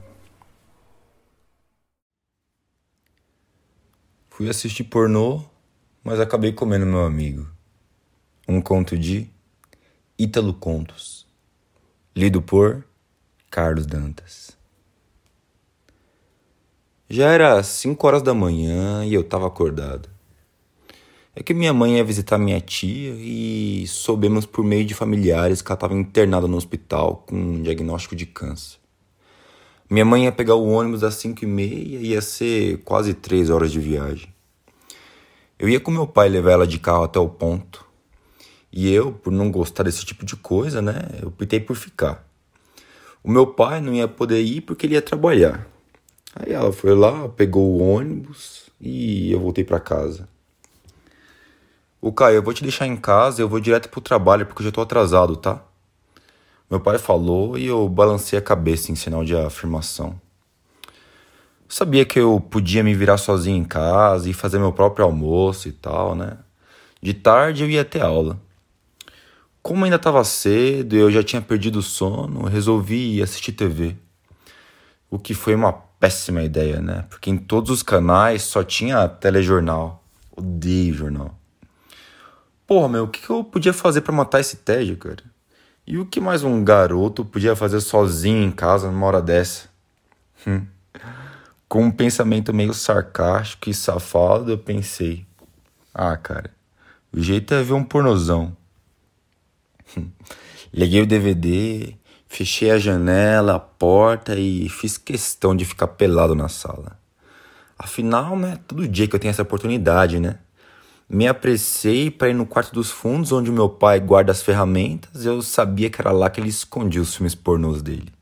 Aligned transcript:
Fui 4.29 4.49
assistir 4.49 4.85
pornô, 4.85 5.43
mas 6.05 6.21
acabei 6.21 6.53
comendo 6.53 6.87
meu 6.87 7.05
amigo. 7.05 7.51
Um 8.47 8.63
conto 8.63 8.97
de 8.97 9.29
Ítalo 10.17 10.55
Contos. 10.55 11.27
Lido 12.15 12.41
por 12.41 12.87
Carlos 13.51 13.87
Dantas. 13.87 14.57
Já 17.09 17.33
era 17.33 17.61
cinco 17.65 18.07
horas 18.07 18.23
da 18.23 18.33
manhã 18.33 19.05
e 19.05 19.13
eu 19.13 19.23
estava 19.23 19.49
acordado. 19.49 20.20
É 21.41 21.43
que 21.43 21.55
minha 21.55 21.73
mãe 21.73 21.97
ia 21.97 22.05
visitar 22.05 22.37
minha 22.37 22.61
tia 22.61 23.15
e 23.17 23.87
soubemos 23.87 24.45
por 24.45 24.63
meio 24.63 24.85
de 24.85 24.93
familiares 24.93 25.63
que 25.63 25.73
ela 25.73 25.75
estava 25.75 25.95
internada 25.95 26.47
no 26.47 26.55
hospital 26.55 27.25
com 27.27 27.35
um 27.35 27.63
diagnóstico 27.63 28.15
de 28.15 28.27
câncer. 28.27 28.79
Minha 29.89 30.05
mãe 30.05 30.25
ia 30.25 30.33
pegar 30.33 30.57
o 30.57 30.69
ônibus 30.69 31.03
às 31.03 31.15
cinco 31.15 31.43
e 31.43 31.47
meia 31.47 31.99
e 31.99 32.09
ia 32.09 32.21
ser 32.21 32.83
quase 32.85 33.15
três 33.15 33.49
horas 33.49 33.73
de 33.73 33.81
viagem. 33.81 34.29
Eu 35.59 35.67
ia 35.67 35.81
com 35.81 35.91
meu 35.91 36.07
pai 36.07 36.29
levar 36.29 36.51
ela 36.51 36.67
de 36.67 36.79
carro 36.79 37.05
até 37.05 37.19
o 37.19 37.31
ponto. 37.31 37.87
E 38.71 38.93
eu, 38.93 39.11
por 39.11 39.33
não 39.33 39.51
gostar 39.51 39.85
desse 39.85 40.05
tipo 40.05 40.27
de 40.27 40.37
coisa, 40.37 40.83
né, 40.83 41.09
eu 41.23 41.29
optei 41.29 41.59
por 41.59 41.75
ficar. 41.75 42.23
O 43.25 43.31
meu 43.31 43.47
pai 43.47 43.81
não 43.81 43.95
ia 43.95 44.07
poder 44.07 44.43
ir 44.43 44.61
porque 44.61 44.85
ele 44.85 44.93
ia 44.93 45.01
trabalhar. 45.01 45.67
Aí 46.35 46.53
ela 46.53 46.71
foi 46.71 46.95
lá, 46.95 47.31
pegou 47.31 47.67
o 47.67 47.79
ônibus 47.79 48.69
e 48.79 49.33
eu 49.33 49.41
voltei 49.41 49.65
para 49.65 49.81
casa. 49.81 50.29
O 52.03 52.13
Caio, 52.13 52.37
eu 52.37 52.43
vou 52.43 52.55
te 52.55 52.63
deixar 52.63 52.87
em 52.87 52.97
casa, 52.97 53.43
eu 53.43 53.49
vou 53.49 53.61
direto 53.61 53.91
pro 53.91 54.01
trabalho 54.01 54.47
porque 54.47 54.63
eu 54.63 54.67
já 54.67 54.73
tô 54.73 54.81
atrasado, 54.81 55.37
tá? 55.37 55.63
Meu 56.71 56.81
pai 56.81 56.97
falou 56.99 57.59
e 57.59 57.67
eu 57.67 57.87
balancei 57.89 58.39
a 58.39 58.43
cabeça 58.43 58.91
em 58.91 58.95
sinal 58.95 59.23
de 59.23 59.37
afirmação. 59.37 60.19
sabia 61.69 62.07
que 62.07 62.19
eu 62.19 62.41
podia 62.41 62.83
me 62.83 62.95
virar 62.95 63.19
sozinho 63.19 63.59
em 63.59 63.65
casa 63.65 64.31
e 64.31 64.33
fazer 64.33 64.59
meu 64.59 64.73
próprio 64.73 65.05
almoço 65.05 65.69
e 65.69 65.73
tal, 65.73 66.15
né? 66.15 66.39
De 67.03 67.13
tarde 67.13 67.65
eu 67.65 67.71
ia 67.71 67.85
ter 67.85 68.01
aula. 68.01 68.41
Como 69.63 69.85
ainda 69.85 69.97
estava 69.97 70.25
cedo 70.25 70.97
e 70.97 70.99
eu 70.99 71.11
já 71.11 71.23
tinha 71.23 71.43
perdido 71.43 71.81
o 71.81 71.83
sono, 71.83 72.47
resolvi 72.47 73.23
assistir 73.23 73.53
TV. 73.53 73.95
O 75.11 75.19
que 75.19 75.35
foi 75.35 75.55
uma 75.55 75.73
péssima 75.73 76.43
ideia, 76.43 76.81
né? 76.81 77.05
Porque 77.11 77.29
em 77.29 77.37
todos 77.37 77.71
os 77.71 77.83
canais 77.83 78.43
só 78.43 78.65
tinha 78.65 79.07
telejornal. 79.07 80.03
Odeio 80.35 80.95
jornal. 80.95 81.40
Porra, 82.71 82.89
meu, 82.89 83.03
o 83.03 83.09
que 83.09 83.29
eu 83.29 83.43
podia 83.43 83.73
fazer 83.73 84.01
para 84.03 84.15
matar 84.15 84.39
esse 84.39 84.59
tédio, 84.59 84.97
cara? 84.97 85.25
E 85.85 85.99
o 85.99 86.07
que 86.07 86.21
mais 86.21 86.45
um 86.45 86.63
garoto 86.63 87.25
podia 87.25 87.57
fazer 87.57 87.81
sozinho 87.81 88.45
em 88.45 88.53
casa 88.53 88.89
numa 88.89 89.09
hora 89.09 89.21
dessa? 89.21 89.69
Hum. 90.47 90.65
Com 91.69 91.87
um 91.87 91.91
pensamento 91.91 92.55
meio 92.55 92.73
sarcástico 92.73 93.69
e 93.69 93.75
safado, 93.75 94.53
eu 94.53 94.57
pensei: 94.57 95.27
ah, 95.93 96.17
cara, 96.17 96.55
o 97.13 97.21
jeito 97.21 97.53
é 97.55 97.61
ver 97.61 97.73
um 97.73 97.83
pornozão. 97.83 98.57
Hum. 99.99 100.09
Liguei 100.73 101.03
o 101.03 101.07
DVD, 101.09 101.97
fechei 102.29 102.71
a 102.71 102.79
janela, 102.79 103.57
a 103.57 103.59
porta 103.59 104.37
e 104.37 104.69
fiz 104.69 104.97
questão 104.97 105.57
de 105.57 105.65
ficar 105.65 105.89
pelado 105.89 106.37
na 106.37 106.49
sala. 106.49 106.97
Afinal, 107.77 108.39
né, 108.39 108.61
todo 108.69 108.87
dia 108.87 109.09
que 109.09 109.17
eu 109.17 109.19
tenho 109.19 109.33
essa 109.33 109.43
oportunidade, 109.43 110.21
né? 110.21 110.39
Me 111.13 111.27
apressei 111.27 112.09
para 112.09 112.29
ir 112.29 112.35
no 112.35 112.47
quarto 112.47 112.73
dos 112.73 112.89
fundos, 112.89 113.33
onde 113.33 113.51
meu 113.51 113.69
pai 113.69 113.99
guarda 113.99 114.31
as 114.31 114.43
ferramentas. 114.43 115.27
Eu 115.27 115.43
sabia 115.43 115.91
que 115.91 116.01
era 116.01 116.13
lá 116.13 116.31
que 116.31 116.41
ele 116.41 116.49
escondia 116.49 117.03
os 117.03 117.17
filmes 117.17 117.35
pornôs 117.35 117.83
dele. 117.83 118.13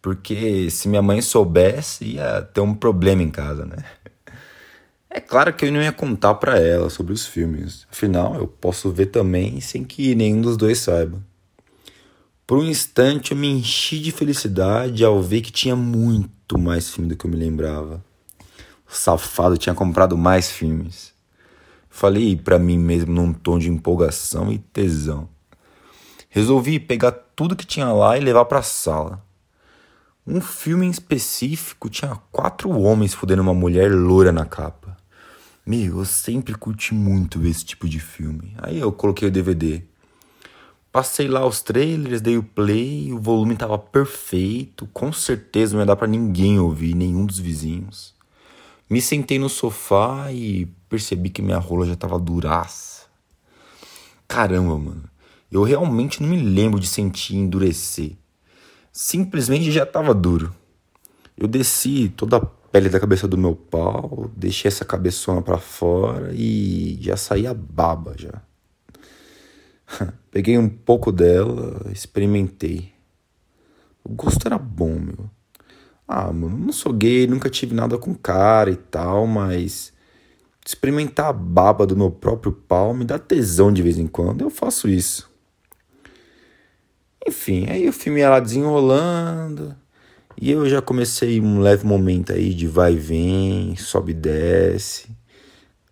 Porque 0.00 0.70
se 0.70 0.88
minha 0.88 1.02
mãe 1.02 1.20
soubesse, 1.20 2.14
ia 2.14 2.40
ter 2.40 2.62
um 2.62 2.74
problema 2.74 3.22
em 3.22 3.30
casa, 3.30 3.66
né? 3.66 3.84
É 5.10 5.20
claro 5.20 5.54
que 5.54 5.64
eu 5.64 5.72
não 5.72 5.80
ia 5.80 5.90
contar 5.90 6.34
para 6.34 6.58
ela 6.58 6.90
sobre 6.90 7.14
os 7.14 7.26
filmes. 7.26 7.86
Afinal, 7.90 8.34
eu 8.36 8.46
posso 8.46 8.90
ver 8.90 9.06
também 9.06 9.58
sem 9.58 9.82
que 9.82 10.14
nenhum 10.14 10.42
dos 10.42 10.56
dois 10.56 10.78
saiba. 10.78 11.18
Por 12.46 12.58
um 12.58 12.64
instante, 12.64 13.32
eu 13.32 13.36
me 13.36 13.48
enchi 13.48 13.98
de 13.98 14.12
felicidade 14.12 15.02
ao 15.02 15.22
ver 15.22 15.40
que 15.40 15.50
tinha 15.50 15.74
muito 15.74 16.58
mais 16.58 16.90
filme 16.90 17.08
do 17.08 17.16
que 17.16 17.24
eu 17.24 17.30
me 17.30 17.38
lembrava. 17.38 18.04
O 18.86 18.94
safado 18.94 19.56
tinha 19.56 19.74
comprado 19.74 20.16
mais 20.16 20.50
filmes. 20.50 21.17
Falei 21.90 22.36
para 22.36 22.58
mim 22.58 22.78
mesmo 22.78 23.12
num 23.12 23.32
tom 23.32 23.58
de 23.58 23.70
empolgação 23.70 24.52
e 24.52 24.58
tesão. 24.58 25.28
Resolvi 26.28 26.78
pegar 26.78 27.12
tudo 27.12 27.56
que 27.56 27.66
tinha 27.66 27.92
lá 27.92 28.16
e 28.18 28.20
levar 28.20 28.44
para 28.44 28.58
a 28.58 28.62
sala. 28.62 29.24
Um 30.26 30.40
filme 30.40 30.86
em 30.86 30.90
específico 30.90 31.88
tinha 31.88 32.14
quatro 32.30 32.70
homens 32.70 33.14
fudendo 33.14 33.40
uma 33.40 33.54
mulher 33.54 33.90
loura 33.90 34.30
na 34.30 34.44
capa. 34.44 34.96
Meu, 35.64 35.98
eu 35.98 36.04
sempre 36.04 36.54
curti 36.54 36.94
muito 36.94 37.46
esse 37.46 37.64
tipo 37.64 37.88
de 37.88 37.98
filme. 37.98 38.54
Aí 38.58 38.78
eu 38.78 38.92
coloquei 38.92 39.28
o 39.28 39.30
DVD. 39.30 39.82
Passei 40.92 41.28
lá 41.28 41.46
os 41.46 41.62
trailers, 41.62 42.20
dei 42.20 42.36
o 42.36 42.42
play, 42.42 43.12
o 43.12 43.18
volume 43.18 43.56
tava 43.56 43.78
perfeito, 43.78 44.86
com 44.92 45.12
certeza 45.12 45.74
não 45.74 45.80
ia 45.80 45.86
dar 45.86 45.96
para 45.96 46.08
ninguém 46.08 46.58
ouvir, 46.58 46.94
nenhum 46.94 47.24
dos 47.24 47.38
vizinhos. 47.38 48.17
Me 48.88 49.02
sentei 49.02 49.38
no 49.38 49.48
sofá 49.48 50.32
e 50.32 50.66
percebi 50.88 51.28
que 51.28 51.42
minha 51.42 51.58
rola 51.58 51.84
já 51.84 51.94
tava 51.94 52.18
duraça. 52.18 53.06
Caramba, 54.26 54.78
mano. 54.78 55.04
Eu 55.50 55.62
realmente 55.62 56.22
não 56.22 56.28
me 56.28 56.40
lembro 56.40 56.80
de 56.80 56.86
sentir 56.86 57.36
endurecer. 57.36 58.12
Simplesmente 58.92 59.70
já 59.70 59.84
tava 59.84 60.14
duro. 60.14 60.54
Eu 61.36 61.46
desci 61.46 62.08
toda 62.16 62.36
a 62.36 62.40
pele 62.40 62.88
da 62.88 62.98
cabeça 62.98 63.28
do 63.28 63.38
meu 63.38 63.54
pau, 63.54 64.30
deixei 64.36 64.68
essa 64.68 64.84
cabeçona 64.84 65.40
para 65.40 65.58
fora 65.58 66.32
e 66.34 66.98
já 67.00 67.16
saía 67.16 67.54
baba 67.54 68.14
já. 68.16 68.42
Peguei 70.30 70.58
um 70.58 70.68
pouco 70.68 71.12
dela, 71.12 71.90
experimentei. 71.92 72.92
O 74.02 74.10
gosto 74.10 74.46
era 74.46 74.58
bom, 74.58 74.98
meu. 74.98 75.30
Ah, 76.08 76.32
mano, 76.32 76.56
não 76.56 76.72
sou 76.72 76.90
gay, 76.90 77.26
nunca 77.26 77.50
tive 77.50 77.74
nada 77.74 77.98
com 77.98 78.14
cara 78.14 78.70
e 78.70 78.76
tal, 78.76 79.26
mas 79.26 79.92
experimentar 80.64 81.26
a 81.26 81.32
baba 81.34 81.86
do 81.86 81.94
meu 81.94 82.10
próprio 82.10 82.50
pau 82.50 82.94
me 82.94 83.04
dá 83.04 83.18
tesão 83.18 83.70
de 83.70 83.82
vez 83.82 83.98
em 83.98 84.06
quando. 84.06 84.40
Eu 84.40 84.48
faço 84.48 84.88
isso. 84.88 85.30
Enfim, 87.26 87.66
aí 87.68 87.86
o 87.86 87.92
filme 87.92 88.20
ia 88.20 88.30
lá 88.30 88.40
desenrolando. 88.40 89.76
E 90.40 90.50
eu 90.50 90.68
já 90.68 90.80
comecei 90.80 91.40
um 91.40 91.60
leve 91.60 91.84
momento 91.84 92.32
aí 92.32 92.54
de 92.54 92.66
vai 92.66 92.94
e 92.94 92.96
vem, 92.96 93.76
sobe 93.76 94.12
e 94.12 94.14
desce. 94.14 95.10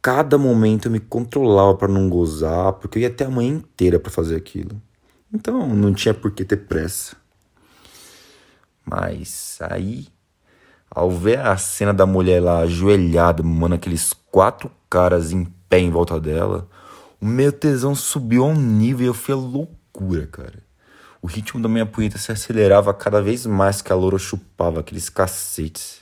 Cada 0.00 0.38
momento 0.38 0.86
eu 0.86 0.92
me 0.92 1.00
controlava 1.00 1.74
para 1.76 1.88
não 1.88 2.08
gozar, 2.08 2.74
porque 2.74 2.98
eu 2.98 3.02
ia 3.02 3.10
ter 3.10 3.24
a 3.24 3.30
manhã 3.30 3.56
inteira 3.56 3.98
para 3.98 4.10
fazer 4.10 4.36
aquilo. 4.36 4.80
Então 5.32 5.68
não 5.74 5.92
tinha 5.92 6.14
por 6.14 6.30
que 6.30 6.44
ter 6.44 6.56
pressa. 6.58 7.16
Mas 8.88 9.58
aí, 9.60 10.06
ao 10.88 11.10
ver 11.10 11.40
a 11.40 11.56
cena 11.56 11.92
da 11.92 12.06
mulher 12.06 12.40
lá 12.40 12.60
ajoelhada, 12.60 13.42
mano, 13.42 13.74
aqueles 13.74 14.12
quatro 14.30 14.70
caras 14.88 15.32
em 15.32 15.44
pé 15.68 15.80
em 15.80 15.90
volta 15.90 16.20
dela, 16.20 16.68
o 17.20 17.26
meu 17.26 17.50
tesão 17.50 17.94
subiu 17.94 18.44
a 18.44 18.48
um 18.48 18.54
nível 18.54 19.06
e 19.06 19.08
eu 19.08 19.14
fui 19.14 19.34
a 19.34 19.36
loucura, 19.36 20.26
cara. 20.26 20.64
O 21.20 21.26
ritmo 21.26 21.60
da 21.60 21.68
minha 21.68 21.84
punheta 21.84 22.18
se 22.18 22.30
acelerava 22.30 22.94
cada 22.94 23.20
vez 23.20 23.44
mais 23.46 23.82
que 23.82 23.92
a 23.92 23.96
loura 23.96 24.18
chupava 24.18 24.78
aqueles 24.78 25.08
cacetes. 25.08 26.00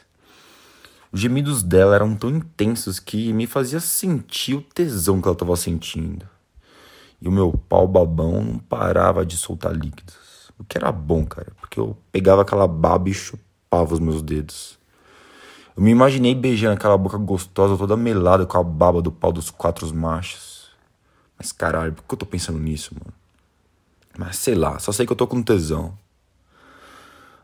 Os 1.10 1.20
gemidos 1.20 1.62
dela 1.62 1.94
eram 1.94 2.14
tão 2.14 2.28
intensos 2.28 2.98
que 2.98 3.32
me 3.32 3.46
fazia 3.46 3.80
sentir 3.80 4.54
o 4.54 4.60
tesão 4.60 5.22
que 5.22 5.28
ela 5.28 5.34
estava 5.34 5.56
sentindo. 5.56 6.28
E 7.22 7.28
o 7.28 7.32
meu 7.32 7.52
pau 7.68 7.88
babão 7.88 8.42
não 8.42 8.58
parava 8.58 9.24
de 9.24 9.36
soltar 9.36 9.72
líquidos. 9.72 10.23
O 10.58 10.64
que 10.64 10.78
era 10.78 10.90
bom, 10.92 11.24
cara, 11.24 11.52
porque 11.60 11.80
eu 11.80 11.96
pegava 12.12 12.42
aquela 12.42 12.66
baba 12.66 13.08
e 13.08 13.14
chupava 13.14 13.94
os 13.94 14.00
meus 14.00 14.22
dedos. 14.22 14.78
Eu 15.76 15.82
me 15.82 15.90
imaginei 15.90 16.34
beijando 16.34 16.74
aquela 16.74 16.96
boca 16.96 17.18
gostosa, 17.18 17.76
toda 17.76 17.96
melada 17.96 18.46
com 18.46 18.56
a 18.56 18.62
baba 18.62 19.02
do 19.02 19.10
pau 19.10 19.32
dos 19.32 19.50
quatro 19.50 19.92
machos. 19.94 20.70
Mas 21.36 21.50
caralho, 21.50 21.92
por 21.92 22.04
que 22.04 22.14
eu 22.14 22.18
tô 22.18 22.26
pensando 22.26 22.58
nisso, 22.60 22.94
mano? 22.94 23.12
Mas 24.16 24.36
sei 24.36 24.54
lá, 24.54 24.78
só 24.78 24.92
sei 24.92 25.04
que 25.04 25.12
eu 25.12 25.16
tô 25.16 25.26
com 25.26 25.42
tesão. 25.42 25.98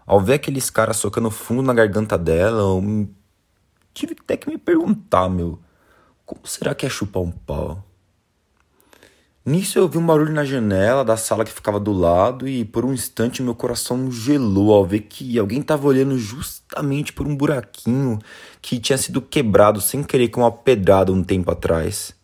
Ao 0.07 0.21
ver 0.21 0.35
aqueles 0.35 0.71
caras 0.71 0.97
socando 0.97 1.31
fundo 1.31 1.63
na 1.63 1.75
garganta 1.75 2.17
dela, 2.17 2.61
eu 2.61 3.09
tive 3.93 4.17
até 4.21 4.37
que 4.37 4.49
me 4.49 4.57
perguntar, 4.57 5.29
meu, 5.29 5.59
como 6.25 6.47
será 6.47 6.75
que 6.75 6.87
é 6.87 6.89
chupar 6.89 7.23
um 7.23 7.33
pau? 7.33 7.85
Nisso 9.45 9.79
eu 9.79 9.85
ouvi 9.85 9.97
um 9.97 10.05
barulho 10.05 10.35
na 10.35 10.45
janela 10.45 11.03
da 11.03 11.17
sala 11.17 11.47
que 11.47 11.51
ficava 11.51 11.81
do 11.81 11.93
lado 11.93 12.47
e 12.47 12.63
por 12.63 12.85
um 12.85 12.93
instante 12.93 13.43
meu 13.43 13.55
coração 13.55 14.13
gelou 14.13 14.75
ao 14.75 14.85
ver 14.85 15.01
que 15.01 15.39
alguém 15.39 15.61
estava 15.61 15.87
olhando 15.87 16.19
justamente 16.19 17.11
por 17.15 17.27
um 17.27 17.35
buraquinho 17.35 18.19
que 18.61 18.79
tinha 18.79 18.99
sido 18.99 19.23
quebrado 19.23 19.81
sem 19.81 20.03
querer 20.03 20.29
com 20.29 20.43
uma 20.43 20.53
pedrada 20.53 21.11
um 21.11 21.25
tempo 21.25 21.51
atrás. 21.51 22.15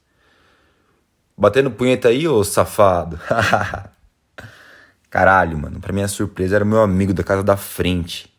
Batendo 1.37 1.71
punheta 1.71 2.09
aí, 2.09 2.29
ô 2.29 2.45
safado. 2.45 3.19
Caralho, 5.09 5.57
mano. 5.57 5.81
Pra 5.81 5.95
minha 5.95 6.09
surpresa, 6.09 6.57
era 6.57 6.65
meu 6.67 6.83
amigo 6.83 7.15
da 7.15 7.25
casa 7.25 7.43
da 7.43 7.57
frente. 7.57 8.31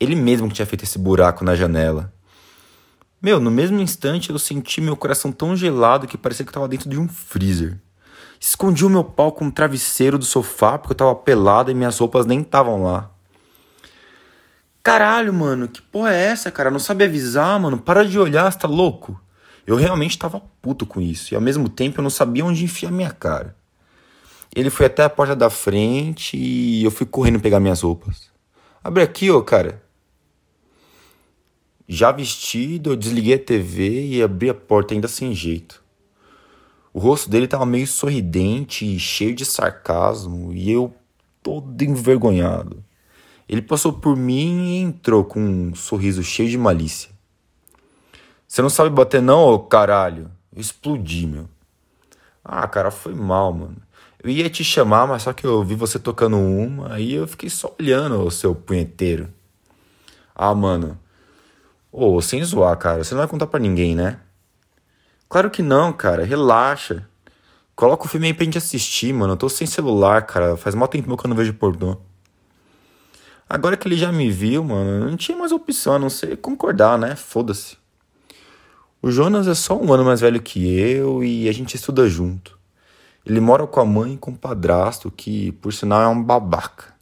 Ele 0.00 0.16
mesmo 0.16 0.48
que 0.48 0.54
tinha 0.54 0.66
feito 0.66 0.82
esse 0.82 0.98
buraco 0.98 1.44
na 1.44 1.54
janela. 1.54 2.12
Meu, 3.22 3.38
no 3.38 3.52
mesmo 3.52 3.80
instante 3.80 4.30
eu 4.30 4.38
senti 4.38 4.80
meu 4.80 4.96
coração 4.96 5.30
tão 5.30 5.56
gelado 5.56 6.08
que 6.08 6.18
parecia 6.18 6.44
que 6.44 6.50
eu 6.50 6.54
tava 6.54 6.68
dentro 6.68 6.90
de 6.90 6.98
um 6.98 7.08
freezer. 7.08 7.80
Escondi 8.48 8.86
o 8.86 8.88
meu 8.88 9.02
pau 9.02 9.32
com 9.32 9.48
o 9.48 9.50
travesseiro 9.50 10.16
do 10.16 10.24
sofá 10.24 10.78
porque 10.78 10.92
eu 10.92 10.96
tava 10.96 11.16
pelado 11.16 11.68
e 11.68 11.74
minhas 11.74 11.98
roupas 11.98 12.24
nem 12.24 12.42
estavam 12.42 12.84
lá. 12.84 13.10
Caralho, 14.84 15.34
mano, 15.34 15.66
que 15.66 15.82
porra 15.82 16.14
é 16.14 16.26
essa, 16.26 16.48
cara? 16.52 16.70
Não 16.70 16.78
sabe 16.78 17.02
avisar, 17.02 17.58
mano? 17.58 17.76
Para 17.76 18.04
de 18.04 18.16
olhar, 18.16 18.48
você 18.48 18.56
tá 18.56 18.68
louco? 18.68 19.20
Eu 19.66 19.74
realmente 19.74 20.16
tava 20.16 20.40
puto 20.62 20.86
com 20.86 21.00
isso 21.00 21.34
e 21.34 21.36
ao 21.36 21.40
mesmo 21.40 21.68
tempo 21.68 21.98
eu 21.98 22.04
não 22.04 22.08
sabia 22.08 22.44
onde 22.44 22.62
enfiar 22.62 22.92
minha 22.92 23.10
cara. 23.10 23.56
Ele 24.54 24.70
foi 24.70 24.86
até 24.86 25.02
a 25.02 25.10
porta 25.10 25.34
da 25.34 25.50
frente 25.50 26.36
e 26.36 26.84
eu 26.84 26.92
fui 26.92 27.04
correndo 27.04 27.40
pegar 27.40 27.58
minhas 27.58 27.80
roupas. 27.80 28.30
Abre 28.82 29.02
aqui, 29.02 29.28
ô 29.28 29.42
cara. 29.42 29.82
Já 31.88 32.12
vestido, 32.12 32.92
eu 32.92 32.96
desliguei 32.96 33.34
a 33.34 33.38
TV 33.40 34.06
e 34.06 34.22
abri 34.22 34.48
a 34.48 34.54
porta 34.54 34.94
ainda 34.94 35.08
sem 35.08 35.34
jeito. 35.34 35.84
O 36.96 36.98
rosto 36.98 37.28
dele 37.28 37.44
estava 37.44 37.66
meio 37.66 37.86
sorridente 37.86 38.86
e 38.86 38.98
cheio 38.98 39.34
de 39.34 39.44
sarcasmo 39.44 40.50
e 40.54 40.72
eu 40.72 40.94
todo 41.42 41.82
envergonhado. 41.82 42.82
Ele 43.46 43.60
passou 43.60 43.92
por 43.92 44.16
mim 44.16 44.64
e 44.64 44.76
entrou 44.78 45.22
com 45.22 45.38
um 45.38 45.74
sorriso 45.74 46.22
cheio 46.22 46.48
de 46.48 46.56
malícia. 46.56 47.10
Você 48.48 48.62
não 48.62 48.70
sabe 48.70 48.88
bater 48.88 49.20
não, 49.20 49.40
ô 49.40 49.58
caralho? 49.58 50.30
Eu 50.50 50.58
explodi, 50.58 51.26
meu. 51.26 51.46
Ah, 52.42 52.66
cara, 52.66 52.90
foi 52.90 53.14
mal, 53.14 53.52
mano. 53.52 53.76
Eu 54.22 54.30
ia 54.30 54.48
te 54.48 54.64
chamar, 54.64 55.06
mas 55.06 55.24
só 55.24 55.34
que 55.34 55.46
eu 55.46 55.62
vi 55.62 55.74
você 55.74 55.98
tocando 55.98 56.38
uma, 56.38 56.94
aí 56.94 57.12
eu 57.12 57.28
fiquei 57.28 57.50
só 57.50 57.76
olhando 57.78 58.22
o 58.22 58.30
seu 58.30 58.54
punheteiro. 58.54 59.28
Ah, 60.34 60.54
mano. 60.54 60.98
Ô, 61.92 62.14
oh, 62.14 62.22
sem 62.22 62.42
zoar, 62.42 62.74
cara, 62.78 63.04
você 63.04 63.12
não 63.12 63.20
vai 63.20 63.28
contar 63.28 63.48
pra 63.48 63.60
ninguém, 63.60 63.94
né? 63.94 64.18
Claro 65.28 65.50
que 65.50 65.62
não, 65.62 65.92
cara, 65.92 66.24
relaxa. 66.24 67.08
Coloca 67.74 68.06
o 68.06 68.08
filme 68.08 68.28
aí 68.28 68.34
pra 68.34 68.44
gente 68.44 68.58
assistir, 68.58 69.12
mano. 69.12 69.34
Eu 69.34 69.36
tô 69.36 69.48
sem 69.48 69.66
celular, 69.66 70.24
cara. 70.24 70.56
Faz 70.56 70.74
mal 70.74 70.88
tempo 70.88 71.14
que 71.16 71.26
eu 71.26 71.28
não 71.28 71.36
vejo 71.36 71.52
pornô. 71.54 71.98
Agora 73.48 73.76
que 73.76 73.86
ele 73.86 73.96
já 73.96 74.10
me 74.10 74.30
viu, 74.30 74.64
mano, 74.64 75.08
não 75.10 75.16
tinha 75.16 75.36
mais 75.36 75.52
opção 75.52 75.94
a 75.94 75.98
não 75.98 76.08
ser 76.08 76.36
concordar, 76.38 76.98
né? 76.98 77.14
Foda-se. 77.14 77.76
O 79.02 79.10
Jonas 79.10 79.46
é 79.46 79.54
só 79.54 79.78
um 79.78 79.92
ano 79.92 80.04
mais 80.04 80.20
velho 80.20 80.40
que 80.40 80.66
eu 80.80 81.22
e 81.22 81.48
a 81.48 81.52
gente 81.52 81.74
estuda 81.74 82.08
junto. 82.08 82.58
Ele 83.24 83.40
mora 83.40 83.66
com 83.66 83.80
a 83.80 83.84
mãe 83.84 84.14
e 84.14 84.16
com 84.16 84.30
o 84.30 84.38
padrasto, 84.38 85.10
que 85.10 85.52
por 85.52 85.72
sinal 85.72 86.00
é 86.00 86.08
um 86.08 86.22
babaca. 86.22 86.94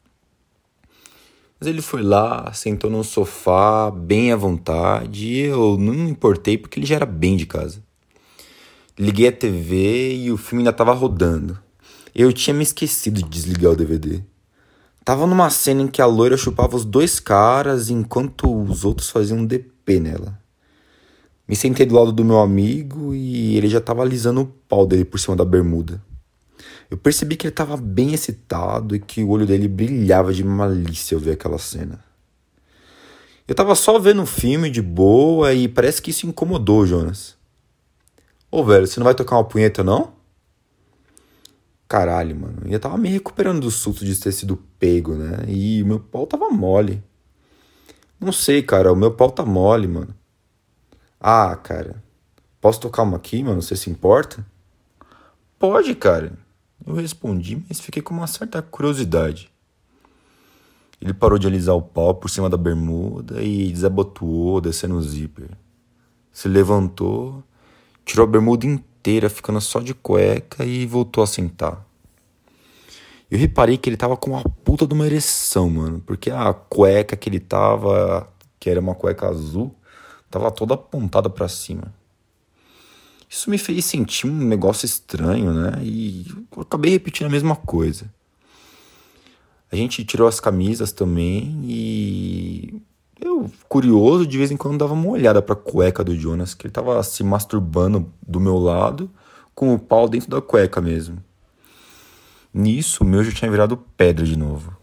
Mas 1.60 1.68
ele 1.68 1.82
foi 1.82 2.02
lá, 2.02 2.52
sentou 2.52 2.90
no 2.90 3.04
sofá, 3.04 3.90
bem 3.90 4.32
à 4.32 4.36
vontade, 4.36 5.26
e 5.26 5.40
eu 5.40 5.76
não 5.78 5.92
me 5.92 6.10
importei 6.10 6.58
porque 6.58 6.78
ele 6.78 6.86
já 6.86 6.96
era 6.96 7.06
bem 7.06 7.36
de 7.36 7.46
casa. 7.46 7.83
Liguei 8.96 9.26
a 9.26 9.32
TV 9.32 10.14
e 10.14 10.30
o 10.30 10.36
filme 10.36 10.60
ainda 10.60 10.70
estava 10.70 10.92
rodando. 10.92 11.58
Eu 12.14 12.32
tinha 12.32 12.54
me 12.54 12.62
esquecido 12.62 13.22
de 13.22 13.28
desligar 13.28 13.72
o 13.72 13.76
DVD. 13.76 14.22
Tava 15.04 15.26
numa 15.26 15.50
cena 15.50 15.82
em 15.82 15.88
que 15.88 16.00
a 16.00 16.06
loira 16.06 16.36
chupava 16.36 16.76
os 16.76 16.84
dois 16.84 17.18
caras 17.18 17.90
enquanto 17.90 18.48
os 18.62 18.84
outros 18.84 19.10
faziam 19.10 19.44
DP 19.44 19.98
nela. 19.98 20.38
Me 21.46 21.56
sentei 21.56 21.84
do 21.84 21.96
lado 21.96 22.12
do 22.12 22.24
meu 22.24 22.38
amigo 22.38 23.12
e 23.12 23.56
ele 23.56 23.68
já 23.68 23.78
estava 23.78 24.02
alisando 24.02 24.42
o 24.42 24.46
pau 24.46 24.86
dele 24.86 25.04
por 25.04 25.18
cima 25.18 25.34
da 25.34 25.44
bermuda. 25.44 26.00
Eu 26.88 26.96
percebi 26.96 27.36
que 27.36 27.48
ele 27.48 27.52
estava 27.52 27.76
bem 27.76 28.14
excitado 28.14 28.94
e 28.94 29.00
que 29.00 29.24
o 29.24 29.28
olho 29.28 29.44
dele 29.44 29.66
brilhava 29.66 30.32
de 30.32 30.44
malícia 30.44 31.16
ao 31.16 31.20
ver 31.20 31.32
aquela 31.32 31.58
cena. 31.58 32.02
Eu 33.46 33.52
estava 33.54 33.74
só 33.74 33.98
vendo 33.98 34.22
o 34.22 34.26
filme 34.26 34.70
de 34.70 34.80
boa 34.80 35.52
e 35.52 35.66
parece 35.66 36.00
que 36.00 36.12
isso 36.12 36.28
incomodou 36.28 36.86
Jonas. 36.86 37.34
Ô 38.56 38.62
velho, 38.62 38.86
você 38.86 39.00
não 39.00 39.04
vai 39.04 39.16
tocar 39.16 39.34
uma 39.34 39.42
punheta 39.42 39.82
não? 39.82 40.12
Caralho, 41.88 42.36
mano. 42.36 42.62
Eu 42.66 42.78
tava 42.78 42.96
me 42.96 43.08
recuperando 43.08 43.62
do 43.62 43.68
susto 43.68 44.04
de 44.04 44.14
ter 44.14 44.30
sido 44.30 44.56
pego, 44.78 45.16
né? 45.16 45.44
E 45.48 45.82
meu 45.82 45.98
pau 45.98 46.24
tava 46.24 46.48
mole. 46.50 47.02
Não 48.20 48.30
sei, 48.30 48.62
cara. 48.62 48.92
O 48.92 48.96
meu 48.96 49.10
pau 49.10 49.28
tá 49.28 49.44
mole, 49.44 49.88
mano. 49.88 50.14
Ah, 51.18 51.56
cara. 51.56 52.00
Posso 52.60 52.78
tocar 52.78 53.02
uma 53.02 53.16
aqui, 53.16 53.42
mano? 53.42 53.60
Você 53.60 53.74
se 53.74 53.90
importa? 53.90 54.46
Pode, 55.58 55.92
cara. 55.96 56.32
Eu 56.86 56.94
respondi, 56.94 57.60
mas 57.68 57.80
fiquei 57.80 58.02
com 58.02 58.14
uma 58.14 58.28
certa 58.28 58.62
curiosidade. 58.62 59.50
Ele 61.02 61.12
parou 61.12 61.40
de 61.40 61.48
alisar 61.48 61.74
o 61.74 61.82
pau 61.82 62.14
por 62.14 62.30
cima 62.30 62.48
da 62.48 62.56
bermuda 62.56 63.42
e 63.42 63.72
desabotoou, 63.72 64.60
descendo 64.60 64.94
o 64.94 65.02
zíper. 65.02 65.50
Se 66.30 66.46
levantou, 66.46 67.42
tirou 68.04 68.24
a 68.24 68.30
bermuda 68.30 68.66
inteira, 68.66 69.28
ficando 69.28 69.60
só 69.60 69.80
de 69.80 69.94
cueca 69.94 70.64
e 70.64 70.86
voltou 70.86 71.22
a 71.22 71.26
sentar. 71.26 71.84
Eu 73.30 73.38
reparei 73.38 73.76
que 73.76 73.88
ele 73.88 73.96
tava 73.96 74.16
com 74.16 74.30
uma 74.30 74.42
puta 74.42 74.86
de 74.86 74.94
uma 74.94 75.06
ereção, 75.06 75.68
mano, 75.70 76.00
porque 76.06 76.30
a 76.30 76.52
cueca 76.52 77.16
que 77.16 77.28
ele 77.28 77.40
tava, 77.40 78.28
que 78.60 78.70
era 78.70 78.80
uma 78.80 78.94
cueca 78.94 79.28
azul, 79.28 79.74
tava 80.30 80.50
toda 80.50 80.74
apontada 80.74 81.28
para 81.30 81.48
cima. 81.48 81.92
Isso 83.28 83.50
me 83.50 83.58
fez 83.58 83.84
sentir 83.84 84.26
um 84.28 84.36
negócio 84.36 84.86
estranho, 84.86 85.52
né? 85.52 85.82
E 85.82 86.24
eu 86.56 86.62
acabei 86.62 86.92
repetindo 86.92 87.26
a 87.26 87.30
mesma 87.30 87.56
coisa. 87.56 88.12
A 89.72 89.76
gente 89.76 90.04
tirou 90.04 90.28
as 90.28 90.38
camisas 90.38 90.92
também 90.92 91.60
e 91.64 92.80
eu, 93.24 93.50
curioso, 93.68 94.26
de 94.26 94.36
vez 94.36 94.50
em 94.50 94.56
quando 94.56 94.78
dava 94.78 94.92
uma 94.92 95.08
olhada 95.08 95.40
pra 95.40 95.56
cueca 95.56 96.04
do 96.04 96.14
Jonas, 96.14 96.54
que 96.54 96.66
ele 96.66 96.72
tava 96.72 97.02
se 97.02 97.24
masturbando 97.24 98.12
do 98.22 98.38
meu 98.38 98.58
lado, 98.58 99.10
com 99.54 99.72
o 99.74 99.78
pau 99.78 100.08
dentro 100.08 100.28
da 100.28 100.42
cueca 100.42 100.80
mesmo. 100.80 101.22
Nisso, 102.52 103.02
o 103.02 103.06
meu 103.06 103.24
já 103.24 103.32
tinha 103.32 103.50
virado 103.50 103.76
pedra 103.96 104.24
de 104.24 104.38
novo. 104.38 104.76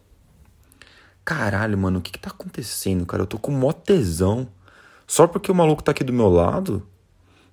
Caralho, 1.24 1.78
mano, 1.78 2.00
o 2.00 2.02
que 2.02 2.12
que 2.12 2.20
tá 2.20 2.32
acontecendo, 2.32 3.06
cara? 3.06 3.24
Eu 3.24 3.28
tô 3.28 3.38
com 3.38 3.52
mó 3.52 3.72
tesão. 3.72 4.48
Só 5.06 5.28
porque 5.28 5.52
o 5.52 5.56
maluco 5.56 5.84
tá 5.84 5.92
aqui 5.92 6.04
do 6.04 6.12
meu 6.12 6.30
lado? 6.30 6.86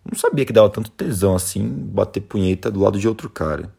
Não 0.04 0.18
sabia 0.18 0.44
que 0.44 0.52
dava 0.52 0.70
tanto 0.70 0.90
tesão 0.90 1.36
assim 1.36 1.68
bater 1.68 2.22
punheta 2.22 2.70
do 2.70 2.80
lado 2.80 2.98
de 2.98 3.06
outro 3.06 3.28
cara. 3.28 3.72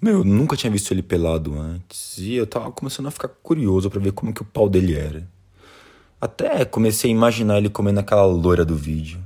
Meu, 0.00 0.18
eu 0.18 0.24
nunca 0.24 0.56
tinha 0.56 0.70
visto 0.70 0.90
ele 0.90 1.02
pelado 1.02 1.56
antes 1.58 2.18
e 2.18 2.34
eu 2.34 2.46
tava 2.46 2.72
começando 2.72 3.06
a 3.06 3.10
ficar 3.10 3.28
curioso 3.28 3.90
para 3.90 4.00
ver 4.00 4.12
como 4.12 4.32
que 4.32 4.42
o 4.42 4.46
pau 4.46 4.68
dele 4.68 4.96
era. 4.96 5.28
Até 6.22 6.64
comecei 6.64 7.10
a 7.10 7.12
imaginar 7.12 7.58
ele 7.58 7.68
comendo 7.68 7.98
aquela 7.98 8.24
loira 8.24 8.64
do 8.64 8.76
vídeo. 8.76 9.18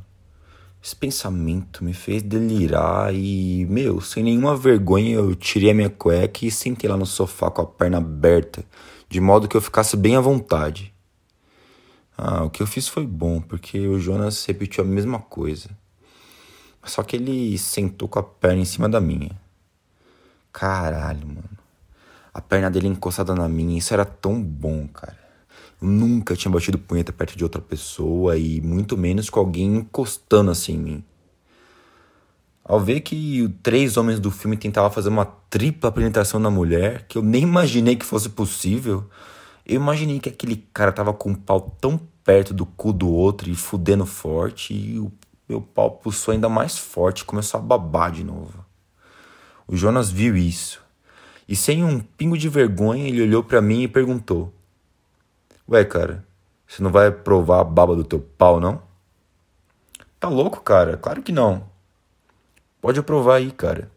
Esse 0.83 0.97
pensamento 0.97 1.85
me 1.85 1.93
fez 1.93 2.23
delirar 2.23 3.15
e, 3.15 3.67
meu, 3.67 4.01
sem 4.01 4.23
nenhuma 4.23 4.57
vergonha 4.57 5.17
eu 5.17 5.35
tirei 5.35 5.73
a 5.73 5.75
minha 5.75 5.91
cueca 5.91 6.47
e 6.47 6.51
sentei 6.51 6.89
lá 6.89 6.97
no 6.97 7.05
sofá 7.05 7.51
com 7.51 7.61
a 7.61 7.67
perna 7.67 7.99
aberta, 7.99 8.65
de 9.11 9.21
modo 9.21 9.47
que 9.47 9.55
eu 9.55 9.61
ficasse 9.61 9.95
bem 9.95 10.17
à 10.17 10.23
vontade. 10.23 10.91
Ah, 12.17 12.45
o 12.45 12.49
que 12.49 12.63
eu 12.63 12.67
fiz 12.67 12.89
foi 12.89 13.07
bom, 13.07 13.43
porque 13.43 13.79
o 13.87 14.01
Jonas 14.01 14.43
repetiu 14.47 14.83
a 14.83 14.87
mesma 14.87 15.19
coisa. 15.19 15.69
Só 16.83 17.03
que 17.03 17.17
ele 17.17 17.59
sentou 17.59 18.09
com 18.09 18.21
a 18.21 18.23
perna 18.23 18.63
em 18.63 18.65
cima 18.65 18.89
da 18.89 19.03
minha. 19.03 19.39
Caralho, 20.51 21.27
mano. 21.27 21.59
A 22.33 22.41
perna 22.41 22.71
dele 22.71 22.89
encostada 22.89 23.35
na 23.35 23.51
minha, 23.51 23.77
isso 23.77 23.93
era 23.93 24.07
tão 24.07 24.43
bom, 24.43 24.89
cara. 24.89 25.26
Nunca 25.81 26.35
tinha 26.35 26.51
batido 26.51 26.79
punheta 26.79 27.13
perto 27.13 27.37
de 27.37 27.45
outra 27.45 27.61
pessoa 27.61 28.37
e 28.37 28.61
muito 28.61 28.97
menos 28.97 29.29
com 29.29 29.41
alguém 29.41 29.77
encostando 29.77 30.51
assim 30.51 30.75
em 30.75 30.79
mim. 30.79 31.05
Ao 32.65 32.81
ver 32.81 33.01
que 33.01 33.49
três 33.63 33.97
homens 33.97 34.19
do 34.19 34.31
filme 34.31 34.57
tentavam 34.57 34.91
fazer 34.91 35.09
uma 35.09 35.25
tripla 35.25 35.93
penetração 35.93 36.41
na 36.41 36.51
mulher, 36.51 37.07
que 37.07 37.17
eu 37.17 37.23
nem 37.23 37.43
imaginei 37.43 37.95
que 37.95 38.05
fosse 38.05 38.29
possível, 38.29 39.05
eu 39.65 39.77
imaginei 39.77 40.19
que 40.19 40.29
aquele 40.29 40.57
cara 40.73 40.91
tava 40.91 41.13
com 41.13 41.31
o 41.31 41.37
pau 41.37 41.77
tão 41.81 42.01
perto 42.25 42.53
do 42.53 42.67
cu 42.67 42.93
do 42.93 43.09
outro 43.09 43.49
e 43.49 43.55
fudendo 43.55 44.05
forte 44.05 44.75
e 44.75 44.99
o 44.99 45.13
meu 45.49 45.61
pau 45.61 45.93
pulsou 45.93 46.33
ainda 46.33 46.49
mais 46.49 46.77
forte 46.77 47.21
e 47.21 47.25
começou 47.25 47.59
a 47.59 47.63
babar 47.63 48.11
de 48.11 48.25
novo. 48.25 48.65
O 49.69 49.77
Jonas 49.77 50.11
viu 50.11 50.37
isso. 50.37 50.81
E 51.49 51.55
sem 51.55 51.85
um 51.85 52.01
pingo 52.01 52.37
de 52.37 52.49
vergonha, 52.49 53.07
ele 53.07 53.23
olhou 53.23 53.45
para 53.45 53.61
mim 53.61 53.83
e 53.83 53.89
perguntou: 53.89 54.53
Ué, 55.69 55.85
cara, 55.85 56.25
você 56.67 56.83
não 56.83 56.93
vai 56.93 57.11
provar 57.11 57.61
a 57.61 57.65
baba 57.65 57.97
do 57.97 58.05
teu 58.05 58.21
pau, 58.21 58.61
não? 58.61 58.81
Tá 60.21 60.29
louco, 60.29 60.61
cara? 60.61 60.97
Claro 60.97 61.23
que 61.23 61.33
não. 61.33 61.69
Pode 62.81 63.03
provar 63.03 63.37
aí, 63.37 63.51
cara. 63.51 63.91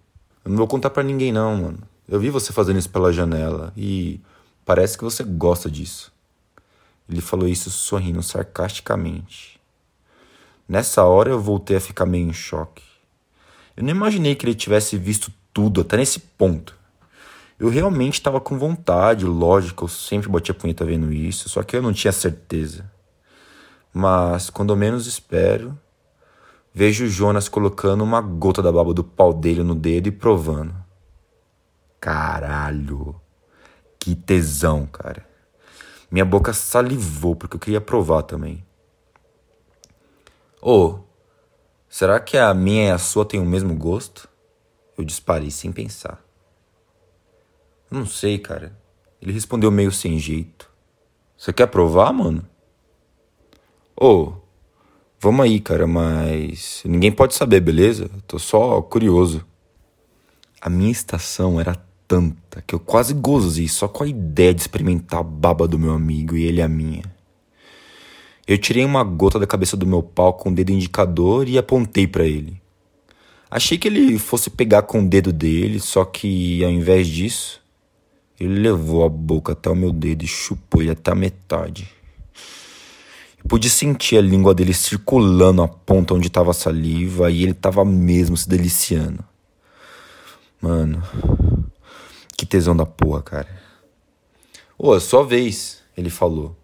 Eu 0.44 0.50
não 0.50 0.58
vou 0.58 0.68
contar 0.68 0.90
para 0.90 1.04
ninguém, 1.04 1.32
não, 1.32 1.56
mano. 1.56 1.80
Eu 2.08 2.20
vi 2.20 2.32
você 2.32 2.52
fazendo 2.52 2.80
isso 2.80 2.90
pela 2.90 3.14
janela 3.14 3.72
e 3.78 4.20
parece 4.66 4.98
que 4.98 5.04
você 5.04 5.24
gosta 5.24 5.70
disso. 5.70 6.12
Ele 7.08 7.22
falou 7.22 7.48
isso 7.48 7.70
sorrindo 7.70 8.24
sarcasticamente. 8.24 9.60
Nessa 10.68 11.04
hora 11.04 11.30
eu 11.30 11.40
voltei 11.40 11.78
a 11.78 11.82
ficar 11.82 12.08
meio 12.08 12.28
em 12.28 12.34
choque. 12.34 12.84
Eu 13.78 13.84
não 13.84 13.92
imaginei 13.92 14.36
que 14.36 14.46
ele 14.46 14.56
tivesse 14.56 14.98
visto 14.98 15.32
tudo 15.54 15.82
até 15.82 15.98
nesse 15.98 16.20
ponto. 16.20 16.79
Eu 17.60 17.68
realmente 17.68 18.14
estava 18.14 18.40
com 18.40 18.58
vontade, 18.58 19.26
lógico, 19.26 19.84
eu 19.84 19.90
sempre 19.90 20.30
batia 20.30 20.54
punheta 20.54 20.86
vendo 20.86 21.12
isso, 21.12 21.50
só 21.50 21.62
que 21.62 21.76
eu 21.76 21.82
não 21.82 21.92
tinha 21.92 22.14
certeza. 22.14 22.90
Mas, 23.94 24.50
quando 24.50 24.76
menos 24.78 25.08
espero, 25.08 25.78
vejo 26.74 27.10
Jonas 27.10 27.50
colocando 27.50 28.02
uma 28.02 28.22
gota 28.22 28.62
da 28.62 28.72
baba 28.72 28.94
do 28.94 29.04
pau 29.04 29.34
dele 29.34 29.62
no 29.62 29.76
dedo 29.76 30.08
e 30.08 30.12
provando. 30.12 30.74
Caralho, 32.00 33.20
que 34.00 34.16
tesão, 34.16 34.86
cara. 34.86 35.28
Minha 36.10 36.24
boca 36.24 36.54
salivou 36.54 37.36
porque 37.36 37.58
eu 37.58 37.60
queria 37.60 37.82
provar 37.82 38.24
também. 38.24 38.66
Ô, 40.62 40.86
oh, 40.86 41.00
será 41.90 42.22
que 42.22 42.38
a 42.38 42.54
minha 42.54 42.88
e 42.88 42.92
a 42.92 42.98
sua 42.98 43.26
têm 43.26 43.40
o 43.42 43.46
mesmo 43.46 43.76
gosto? 43.76 44.30
Eu 44.98 45.04
disparei 45.04 45.52
sem 45.52 45.74
pensar. 45.74 46.29
Não 47.90 48.06
sei, 48.06 48.38
cara. 48.38 48.78
Ele 49.22 49.32
respondeu 49.32 49.72
meio 49.72 49.92
sem 49.92 50.18
jeito. 50.20 50.70
Você 51.38 51.52
quer 51.52 51.68
provar, 51.68 52.14
mano? 52.14 52.46
Ô, 53.96 54.08
oh, 54.08 54.34
vamos 55.20 55.46
aí, 55.46 55.60
cara, 55.60 55.88
mas 55.88 56.82
ninguém 56.86 57.12
pode 57.12 57.34
saber, 57.34 57.60
beleza? 57.60 58.10
Tô 58.28 58.38
só 58.40 58.82
curioso. 58.82 59.46
A 60.62 60.70
minha 60.70 60.92
estação 60.92 61.60
era 61.60 61.76
tanta 62.08 62.62
que 62.62 62.74
eu 62.74 62.80
quase 62.80 63.14
gozei 63.14 63.68
só 63.68 63.88
com 63.88 64.04
a 64.04 64.08
ideia 64.08 64.54
de 64.54 64.62
experimentar 64.62 65.20
a 65.20 65.24
baba 65.24 65.68
do 65.68 65.78
meu 65.78 65.94
amigo 65.94 66.36
e 66.36 66.44
ele 66.44 66.62
a 66.62 66.68
minha. 66.68 67.04
Eu 68.48 68.58
tirei 68.58 68.84
uma 68.84 69.04
gota 69.04 69.38
da 69.38 69.46
cabeça 69.46 69.78
do 69.78 69.86
meu 69.86 70.02
pau 70.02 70.34
com 70.34 70.50
o 70.50 70.56
dedo 70.56 70.72
indicador 70.72 71.48
e 71.48 71.58
apontei 71.58 72.08
para 72.08 72.26
ele. 72.26 72.60
Achei 73.52 73.78
que 73.78 73.88
ele 73.88 74.18
fosse 74.18 74.50
pegar 74.50 74.84
com 74.84 75.02
o 75.02 75.08
dedo 75.08 75.32
dele, 75.32 75.80
só 75.80 76.04
que 76.04 76.64
ao 76.64 76.72
invés 76.72 77.08
disso, 77.08 77.62
ele 78.40 78.60
levou 78.60 79.04
a 79.04 79.10
boca 79.10 79.52
até 79.52 79.70
o 79.70 79.76
meu 79.76 79.92
dedo 79.92 80.24
e 80.24 80.28
chupou 80.28 80.82
ele 80.82 80.92
até 80.92 81.12
a 81.12 81.16
metade. 81.16 81.90
Eu 83.38 83.46
pude 83.48 83.70
sentir 83.70 84.18
a 84.18 84.22
língua 84.22 84.54
dele 84.54 84.74
circulando 84.74 85.62
a 85.62 85.68
ponta 85.68 86.14
onde 86.14 86.28
estava 86.28 86.52
a 86.52 86.54
saliva 86.54 87.30
e 87.30 87.44
ele 87.44 87.52
estava 87.52 87.84
mesmo 87.84 88.38
se 88.38 88.48
deliciando. 88.48 89.24
Mano, 90.62 91.04
que 92.38 92.46
tesão 92.46 92.76
da 92.76 92.86
porra, 92.86 93.22
cara. 93.22 93.62
Ô, 94.78 94.96
é 94.96 95.00
sua 95.00 95.26
vez, 95.26 95.82
ele 95.98 96.10
falou. 96.10 96.56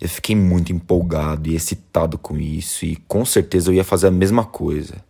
Eu 0.00 0.08
fiquei 0.08 0.36
muito 0.36 0.72
empolgado 0.72 1.48
e 1.48 1.54
excitado 1.54 2.18
com 2.18 2.36
isso 2.36 2.84
e 2.84 2.96
com 2.96 3.24
certeza 3.24 3.70
eu 3.70 3.74
ia 3.74 3.84
fazer 3.84 4.08
a 4.08 4.10
mesma 4.10 4.44
coisa. 4.44 5.04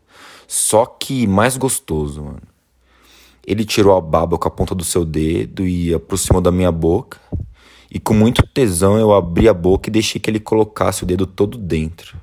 Só 0.46 0.86
que 0.86 1.26
mais 1.26 1.56
gostoso, 1.56 2.22
mano. 2.22 2.55
Ele 3.46 3.64
tirou 3.64 3.96
a 3.96 4.00
baba 4.00 4.36
com 4.36 4.48
a 4.48 4.50
ponta 4.50 4.74
do 4.74 4.82
seu 4.82 5.04
dedo 5.04 5.66
e 5.66 5.94
aproximou 5.94 6.42
da 6.42 6.50
minha 6.50 6.72
boca. 6.72 7.20
E 7.88 8.00
com 8.00 8.12
muito 8.12 8.44
tesão 8.44 8.98
eu 8.98 9.14
abri 9.14 9.48
a 9.48 9.54
boca 9.54 9.88
e 9.88 9.92
deixei 9.92 10.20
que 10.20 10.28
ele 10.28 10.40
colocasse 10.40 11.04
o 11.04 11.06
dedo 11.06 11.26
todo 11.26 11.56
dentro. 11.56 12.16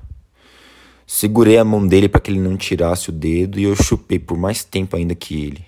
Segurei 1.06 1.56
a 1.56 1.64
mão 1.64 1.86
dele 1.86 2.08
para 2.08 2.20
que 2.20 2.30
ele 2.30 2.40
não 2.40 2.56
tirasse 2.56 3.08
o 3.08 3.12
dedo 3.12 3.58
e 3.58 3.64
eu 3.64 3.74
chupei 3.74 4.18
por 4.18 4.36
mais 4.36 4.64
tempo 4.64 4.96
ainda 4.96 5.14
que 5.14 5.34
ele. 5.34 5.64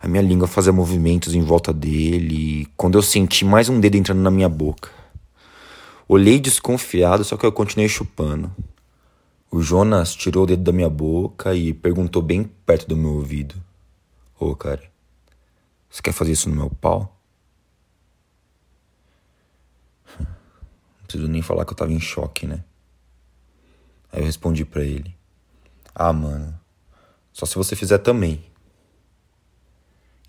A 0.00 0.08
minha 0.08 0.22
língua 0.22 0.46
fazia 0.46 0.72
movimentos 0.72 1.34
em 1.34 1.42
volta 1.42 1.72
dele, 1.72 2.66
quando 2.76 2.96
eu 2.96 3.02
senti 3.02 3.44
mais 3.44 3.68
um 3.68 3.80
dedo 3.80 3.96
entrando 3.96 4.20
na 4.20 4.30
minha 4.30 4.48
boca. 4.48 4.90
Olhei 6.08 6.38
desconfiado, 6.38 7.24
só 7.24 7.36
que 7.36 7.44
eu 7.44 7.52
continuei 7.52 7.88
chupando. 7.88 8.50
O 9.50 9.60
Jonas 9.60 10.14
tirou 10.14 10.44
o 10.44 10.46
dedo 10.46 10.62
da 10.62 10.72
minha 10.72 10.88
boca 10.88 11.54
e 11.54 11.74
perguntou 11.74 12.22
bem 12.22 12.48
perto 12.64 12.86
do 12.86 12.96
meu 12.96 13.14
ouvido. 13.14 13.54
Ô, 14.38 14.54
cara, 14.54 14.82
você 15.90 16.00
quer 16.00 16.12
fazer 16.12 16.32
isso 16.32 16.48
no 16.48 16.54
meu 16.54 16.70
pau? 16.70 17.16
Não 20.18 20.26
preciso 21.04 21.26
nem 21.26 21.42
falar 21.42 21.64
que 21.64 21.72
eu 21.72 21.76
tava 21.76 21.92
em 21.92 21.98
choque, 21.98 22.46
né? 22.46 22.62
Aí 24.12 24.20
eu 24.20 24.24
respondi 24.24 24.64
para 24.64 24.84
ele: 24.84 25.12
Ah, 25.92 26.12
mano, 26.12 26.58
só 27.32 27.46
se 27.46 27.56
você 27.56 27.74
fizer 27.74 27.98
também. 27.98 28.44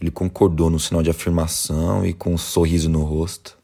Ele 0.01 0.09
concordou 0.09 0.69
no 0.69 0.79
sinal 0.79 1.03
de 1.03 1.09
afirmação 1.09 2.05
e 2.05 2.13
com 2.13 2.33
um 2.33 2.37
sorriso 2.37 2.89
no 2.89 3.03
rosto. 3.03 3.57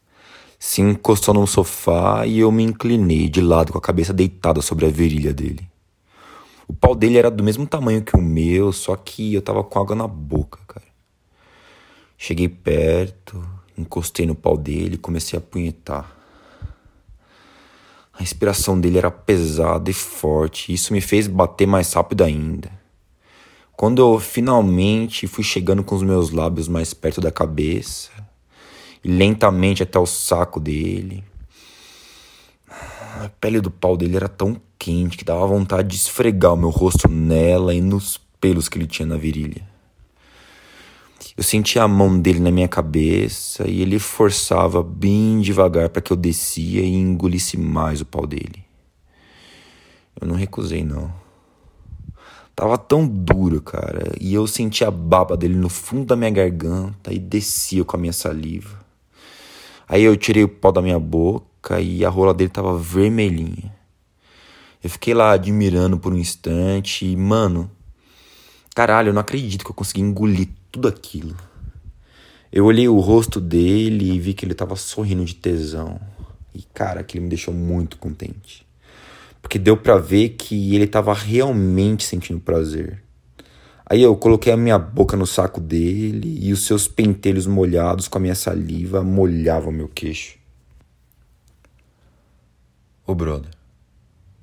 Se 0.59 0.81
encostou 0.81 1.33
no 1.33 1.47
sofá 1.47 2.25
e 2.27 2.39
eu 2.39 2.51
me 2.51 2.61
inclinei 2.61 3.29
de 3.29 3.41
lado 3.41 3.71
com 3.71 3.77
a 3.77 3.81
cabeça 3.81 4.13
deitada 4.13 4.61
sobre 4.61 4.85
a 4.85 4.89
virilha 4.89 5.33
dele. 5.33 5.67
O 6.67 6.73
pau 6.73 6.95
dele 6.95 7.17
era 7.17 7.29
do 7.29 7.43
mesmo 7.43 7.67
tamanho 7.67 8.03
que 8.03 8.15
o 8.15 8.21
meu, 8.21 8.71
só 8.71 8.95
que 8.95 9.33
eu 9.33 9.41
tava 9.41 9.63
com 9.63 9.79
água 9.79 9.95
na 9.95 10.07
boca, 10.07 10.59
cara. 10.67 10.85
Cheguei 12.17 12.49
perto, 12.49 13.45
encostei 13.77 14.25
no 14.25 14.35
pau 14.35 14.57
dele 14.57 14.95
e 14.95 14.99
comecei 14.99 15.37
a 15.37 15.41
punhetar. 15.41 16.15
A 18.13 18.19
respiração 18.19 18.79
dele 18.79 18.97
era 18.97 19.11
pesada 19.11 19.91
e 19.91 19.93
forte, 19.93 20.71
e 20.71 20.75
isso 20.75 20.93
me 20.93 21.01
fez 21.01 21.27
bater 21.27 21.67
mais 21.67 21.91
rápido 21.93 22.23
ainda. 22.23 22.71
Quando 23.73 24.01
eu 24.01 24.19
finalmente 24.19 25.27
fui 25.27 25.43
chegando 25.43 25.83
com 25.83 25.95
os 25.95 26.01
meus 26.01 26.31
lábios 26.31 26.69
mais 26.69 26.93
perto 26.93 27.19
da 27.19 27.31
cabeça, 27.31 28.09
e 29.03 29.09
lentamente 29.09 29.83
até 29.83 29.99
o 29.99 30.05
saco 30.05 30.61
dele, 30.61 31.23
a 32.69 33.29
pele 33.39 33.59
do 33.59 33.69
pau 33.69 33.97
dele 33.97 34.15
era 34.15 34.29
tão 34.29 34.59
quente 34.85 35.17
que 35.17 35.25
dava 35.25 35.47
vontade 35.47 35.87
de 35.87 35.95
esfregar 35.95 36.53
o 36.53 36.57
meu 36.57 36.69
rosto 36.69 37.09
nela 37.09 37.73
e 37.73 37.81
nos 37.81 38.21
pelos 38.39 38.69
que 38.69 38.77
ele 38.77 38.85
tinha 38.85 39.07
na 39.07 39.17
virilha. 39.17 39.67
Eu 41.35 41.43
sentia 41.43 41.81
a 41.81 41.87
mão 41.87 42.19
dele 42.19 42.39
na 42.39 42.51
minha 42.51 42.67
cabeça 42.67 43.67
e 43.67 43.81
ele 43.81 43.97
forçava 43.97 44.83
bem 44.83 45.41
devagar 45.41 45.89
para 45.89 46.03
que 46.03 46.13
eu 46.13 46.15
descia 46.15 46.81
e 46.81 46.93
engolisse 46.93 47.57
mais 47.57 47.99
o 47.99 48.05
pau 48.05 48.27
dele. 48.27 48.63
Eu 50.21 50.27
não 50.27 50.35
recusei, 50.35 50.83
não. 50.83 51.11
Tava 52.55 52.77
tão 52.77 53.07
duro, 53.07 53.61
cara, 53.63 54.13
e 54.21 54.35
eu 54.35 54.45
sentia 54.45 54.87
a 54.87 54.91
baba 54.91 55.35
dele 55.35 55.55
no 55.55 55.67
fundo 55.67 56.05
da 56.05 56.15
minha 56.15 56.29
garganta 56.29 57.11
e 57.11 57.17
descia 57.17 57.83
com 57.83 57.97
a 57.97 57.99
minha 57.99 58.13
saliva. 58.13 58.79
Aí 59.89 60.03
eu 60.03 60.15
tirei 60.15 60.43
o 60.43 60.47
pau 60.47 60.71
da 60.71 60.81
minha 60.81 60.99
boca 60.99 61.81
e 61.81 62.05
a 62.05 62.09
rola 62.09 62.35
dele 62.35 62.51
tava 62.51 62.77
vermelhinha. 62.77 63.73
Eu 64.85 64.89
fiquei 64.91 65.15
lá 65.15 65.31
admirando 65.31 65.97
por 65.97 66.13
um 66.13 66.15
instante 66.15 67.07
e, 67.07 67.17
mano, 67.17 67.71
caralho, 68.75 69.09
eu 69.09 69.13
não 69.15 69.21
acredito 69.21 69.65
que 69.65 69.71
eu 69.71 69.73
consegui 69.73 70.01
engolir 70.01 70.47
tudo 70.71 70.87
aquilo. 70.87 71.35
Eu 72.53 72.65
olhei 72.65 72.87
o 72.87 72.99
rosto 72.99 73.41
dele 73.41 74.11
e 74.11 74.19
vi 74.19 74.35
que 74.35 74.45
ele 74.45 74.53
tava 74.53 74.75
sorrindo 74.75 75.25
de 75.25 75.33
tesão. 75.33 75.99
E, 76.53 76.61
cara, 76.71 76.99
aquilo 76.99 77.23
me 77.23 77.29
deixou 77.29 77.51
muito 77.51 77.97
contente. 77.97 78.63
Porque 79.41 79.57
deu 79.57 79.75
para 79.75 79.97
ver 79.97 80.35
que 80.37 80.75
ele 80.75 80.85
tava 80.85 81.15
realmente 81.15 82.03
sentindo 82.03 82.39
prazer. 82.39 83.01
Aí 83.87 84.03
eu 84.03 84.15
coloquei 84.15 84.53
a 84.53 84.57
minha 84.57 84.77
boca 84.77 85.17
no 85.17 85.25
saco 85.25 85.59
dele 85.59 86.37
e 86.39 86.53
os 86.53 86.63
seus 86.63 86.87
pentelhos 86.87 87.47
molhados 87.47 88.07
com 88.07 88.19
a 88.19 88.21
minha 88.21 88.35
saliva 88.35 89.03
molhavam 89.03 89.71
meu 89.71 89.87
queixo. 89.87 90.37
Ô, 93.07 93.15
brother. 93.15 93.54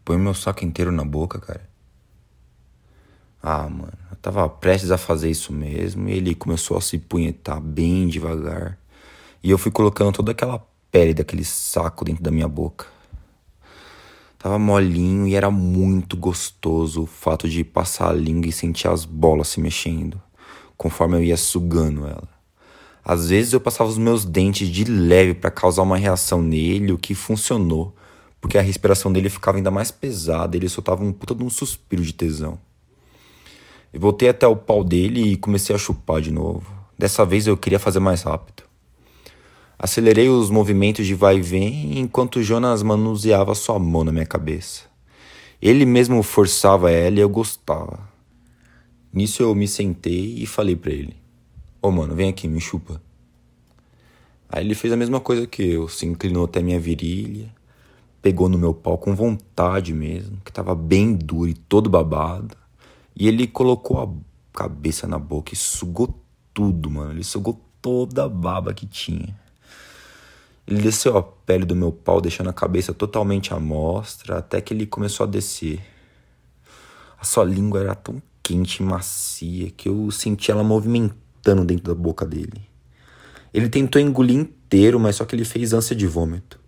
Põe 0.04 0.18
meu 0.18 0.34
saco 0.34 0.64
inteiro 0.64 0.90
na 0.90 1.04
boca, 1.04 1.38
cara. 1.38 1.68
Ah, 3.42 3.68
mano, 3.68 3.92
eu 4.10 4.16
tava 4.16 4.48
prestes 4.48 4.90
a 4.90 4.98
fazer 4.98 5.30
isso 5.30 5.52
mesmo 5.52 6.08
e 6.08 6.12
ele 6.12 6.34
começou 6.34 6.76
a 6.76 6.80
se 6.80 6.98
punhetar 6.98 7.60
bem 7.60 8.06
devagar. 8.06 8.78
E 9.42 9.50
eu 9.50 9.58
fui 9.58 9.72
colocando 9.72 10.12
toda 10.12 10.32
aquela 10.32 10.64
pele 10.90 11.12
daquele 11.12 11.44
saco 11.44 12.04
dentro 12.04 12.22
da 12.22 12.30
minha 12.30 12.46
boca. 12.46 12.86
Tava 14.38 14.58
molinho 14.58 15.26
e 15.26 15.34
era 15.34 15.50
muito 15.50 16.16
gostoso 16.16 17.02
o 17.02 17.06
fato 17.06 17.48
de 17.48 17.62
passar 17.62 18.10
a 18.10 18.12
língua 18.12 18.48
e 18.48 18.52
sentir 18.52 18.88
as 18.88 19.04
bolas 19.04 19.48
se 19.48 19.60
mexendo, 19.60 20.20
conforme 20.76 21.16
eu 21.16 21.22
ia 21.22 21.36
sugando 21.36 22.06
ela. 22.06 22.28
Às 23.04 23.30
vezes 23.30 23.52
eu 23.52 23.60
passava 23.60 23.90
os 23.90 23.98
meus 23.98 24.24
dentes 24.24 24.68
de 24.68 24.84
leve 24.84 25.34
para 25.34 25.50
causar 25.50 25.82
uma 25.82 25.96
reação 25.96 26.42
nele, 26.42 26.92
o 26.92 26.98
que 26.98 27.14
funcionou, 27.14 27.94
porque 28.42 28.58
a 28.58 28.60
respiração 28.60 29.12
dele 29.12 29.30
ficava 29.30 29.56
ainda 29.56 29.70
mais 29.70 29.92
pesada, 29.92 30.56
ele 30.56 30.68
soltava 30.68 31.04
um 31.04 31.12
puta 31.12 31.32
de 31.32 31.44
um 31.44 31.48
suspiro 31.48 32.02
de 32.02 32.12
tesão. 32.12 32.58
Eu 33.92 34.00
voltei 34.00 34.28
até 34.28 34.48
o 34.48 34.56
pau 34.56 34.82
dele 34.82 35.22
e 35.22 35.36
comecei 35.36 35.74
a 35.74 35.78
chupar 35.78 36.20
de 36.20 36.32
novo. 36.32 36.66
Dessa 36.98 37.24
vez 37.24 37.46
eu 37.46 37.56
queria 37.56 37.78
fazer 37.78 38.00
mais 38.00 38.22
rápido. 38.22 38.64
Acelerei 39.78 40.28
os 40.28 40.50
movimentos 40.50 41.06
de 41.06 41.14
vai 41.14 41.36
e 41.36 41.40
vem 41.40 42.00
enquanto 42.00 42.42
Jonas 42.42 42.82
manuseava 42.82 43.54
sua 43.54 43.78
mão 43.78 44.02
na 44.02 44.10
minha 44.10 44.26
cabeça. 44.26 44.82
Ele 45.60 45.86
mesmo 45.86 46.20
forçava 46.22 46.90
ela 46.90 47.18
e 47.18 47.20
eu 47.20 47.28
gostava. 47.28 48.00
Nisso 49.12 49.40
eu 49.40 49.54
me 49.54 49.68
sentei 49.68 50.34
e 50.38 50.46
falei 50.46 50.74
para 50.74 50.92
ele: 50.92 51.14
Ô 51.80 51.88
oh, 51.88 51.90
mano, 51.92 52.16
vem 52.16 52.28
aqui, 52.28 52.48
me 52.48 52.60
chupa. 52.60 53.00
Aí 54.48 54.64
ele 54.64 54.74
fez 54.74 54.92
a 54.92 54.96
mesma 54.96 55.20
coisa 55.20 55.46
que 55.46 55.62
eu, 55.62 55.88
se 55.88 56.06
inclinou 56.06 56.44
até 56.44 56.60
minha 56.60 56.80
virilha 56.80 57.48
pegou 58.22 58.48
no 58.48 58.56
meu 58.56 58.72
pau 58.72 58.96
com 58.96 59.14
vontade 59.16 59.92
mesmo, 59.92 60.38
que 60.44 60.52
tava 60.52 60.74
bem 60.76 61.12
duro 61.12 61.50
e 61.50 61.54
todo 61.54 61.90
babado, 61.90 62.56
E 63.14 63.28
ele 63.28 63.46
colocou 63.46 64.00
a 64.00 64.08
cabeça 64.58 65.06
na 65.06 65.18
boca 65.18 65.52
e 65.52 65.56
sugou 65.56 66.18
tudo, 66.54 66.88
mano. 66.90 67.10
Ele 67.10 67.24
sugou 67.24 67.60
toda 67.82 68.24
a 68.24 68.28
baba 68.28 68.72
que 68.72 68.86
tinha. 68.86 69.38
Ele 70.66 70.80
desceu 70.80 71.18
a 71.18 71.22
pele 71.22 71.66
do 71.66 71.76
meu 71.76 71.92
pau, 71.92 72.22
deixando 72.22 72.48
a 72.48 72.54
cabeça 72.54 72.94
totalmente 72.94 73.52
à 73.52 73.60
mostra, 73.60 74.38
até 74.38 74.62
que 74.62 74.72
ele 74.72 74.86
começou 74.86 75.24
a 75.24 75.28
descer. 75.28 75.84
A 77.20 77.24
sua 77.24 77.44
língua 77.44 77.80
era 77.80 77.94
tão 77.94 78.22
quente 78.42 78.82
e 78.82 78.82
macia 78.82 79.70
que 79.70 79.90
eu 79.90 80.10
senti 80.10 80.50
ela 80.50 80.64
movimentando 80.64 81.64
dentro 81.64 81.94
da 81.94 82.00
boca 82.00 82.24
dele. 82.24 82.62
Ele 83.52 83.68
tentou 83.68 84.00
engolir 84.00 84.36
inteiro, 84.36 84.98
mas 84.98 85.16
só 85.16 85.26
que 85.26 85.36
ele 85.36 85.44
fez 85.44 85.74
ânsia 85.74 85.94
de 85.94 86.06
vômito. 86.06 86.61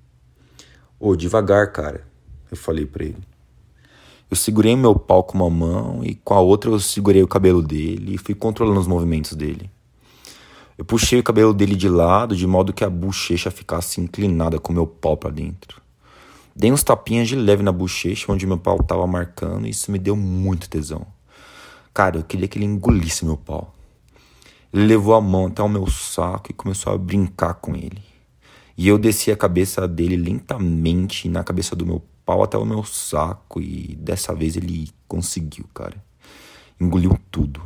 Ô, 1.07 1.15
devagar, 1.15 1.71
cara, 1.71 2.03
eu 2.51 2.57
falei 2.57 2.87
para 2.87 3.05
ele. 3.05 3.19
Eu 4.31 4.35
segurei 4.35 4.75
meu 4.75 4.99
pau 4.99 5.23
com 5.23 5.37
uma 5.37 5.51
mão 5.51 6.03
e 6.03 6.15
com 6.15 6.33
a 6.33 6.41
outra 6.41 6.71
eu 6.71 6.81
segurei 6.81 7.23
o 7.23 7.29
cabelo 7.29 7.61
dele 7.61 8.15
e 8.15 8.17
fui 8.17 8.35
controlando 8.35 8.81
os 8.81 8.87
movimentos 8.87 9.35
dele. 9.35 9.71
Eu 10.79 10.85
puxei 10.87 11.21
o 11.21 11.23
cabelo 11.23 11.53
dele 11.53 11.77
de 11.77 11.91
lado, 11.91 12.35
de 12.35 12.47
modo 12.47 12.73
que 12.73 12.83
a 12.83 12.89
bochecha 12.89 13.51
ficasse 13.51 14.01
inclinada 14.01 14.59
com 14.59 14.73
meu 14.73 14.87
pau 14.87 15.15
para 15.15 15.29
dentro. 15.29 15.83
Dei 16.57 16.73
uns 16.73 16.83
tapinhas 16.83 17.29
de 17.29 17.37
leve 17.37 17.63
na 17.63 17.71
bochecha, 17.71 18.33
onde 18.33 18.47
meu 18.47 18.57
pau 18.57 18.83
tava 18.83 19.07
marcando, 19.07 19.67
e 19.67 19.71
isso 19.73 19.93
me 19.93 19.99
deu 19.99 20.17
muito 20.17 20.71
tesão. 20.71 21.07
Cara, 21.93 22.17
eu 22.17 22.25
queria 22.25 22.49
que 22.49 22.57
ele 22.57 22.65
engolisse 22.65 23.27
meu 23.27 23.37
pau. 23.37 23.75
Ele 24.73 24.87
levou 24.87 25.15
a 25.15 25.21
mão 25.21 25.49
até 25.49 25.63
o 25.63 25.69
meu 25.69 25.87
saco 25.87 26.51
e 26.51 26.55
começou 26.55 26.95
a 26.95 26.97
brincar 26.97 27.53
com 27.53 27.77
ele. 27.77 28.14
E 28.77 28.89
eu 28.89 28.99
desci 28.99 29.31
a 29.31 29.37
cabeça 29.37 29.87
dele 29.87 30.17
lentamente 30.17 31.29
na 31.29 31.45
cabeça 31.45 31.77
do 31.77 31.87
meu 31.87 32.03
pau 32.25 32.43
até 32.43 32.59
o 32.59 32.65
meu 32.65 32.83
saco, 32.83 33.61
e 33.61 33.95
dessa 33.97 34.35
vez 34.35 34.57
ele 34.57 34.91
conseguiu, 35.07 35.67
cara. 35.73 36.03
Engoliu 36.81 37.19
tudo. 37.31 37.63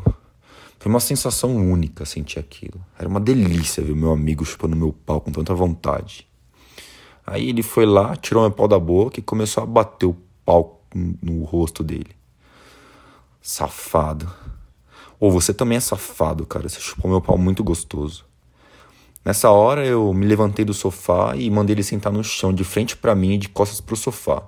Foi 0.78 0.90
uma 0.90 1.00
sensação 1.00 1.56
única 1.56 2.04
sentir 2.04 2.38
aquilo. 2.38 2.80
Era 2.98 3.08
uma 3.08 3.20
delícia 3.20 3.82
ver 3.82 3.96
meu 3.96 4.12
amigo 4.12 4.44
chupando 4.44 4.76
meu 4.76 4.92
pau 4.92 5.20
com 5.20 5.32
tanta 5.32 5.54
vontade. 5.54 6.28
Aí 7.26 7.48
ele 7.48 7.62
foi 7.62 7.84
lá, 7.84 8.14
tirou 8.14 8.42
meu 8.42 8.52
pau 8.52 8.68
da 8.68 8.78
boca 8.78 9.18
e 9.18 9.22
começou 9.22 9.62
a 9.62 9.66
bater 9.66 10.06
o 10.06 10.16
pau 10.44 10.82
no 10.94 11.42
rosto 11.44 11.82
dele. 11.82 12.16
Safado. 13.40 14.30
Ou 15.18 15.30
você 15.30 15.52
também 15.52 15.78
é 15.78 15.80
safado, 15.80 16.46
cara. 16.46 16.68
Você 16.68 16.80
chupou 16.80 17.10
meu 17.10 17.20
pau 17.20 17.36
muito 17.36 17.64
gostoso. 17.64 18.27
Nessa 19.28 19.50
hora 19.50 19.84
eu 19.84 20.14
me 20.14 20.24
levantei 20.24 20.64
do 20.64 20.72
sofá 20.72 21.36
e 21.36 21.50
mandei 21.50 21.74
ele 21.74 21.82
sentar 21.82 22.10
no 22.10 22.24
chão, 22.24 22.50
de 22.50 22.64
frente 22.64 22.96
para 22.96 23.14
mim 23.14 23.34
e 23.34 23.36
de 23.36 23.50
costas 23.50 23.78
pro 23.78 23.94
sofá. 23.94 24.42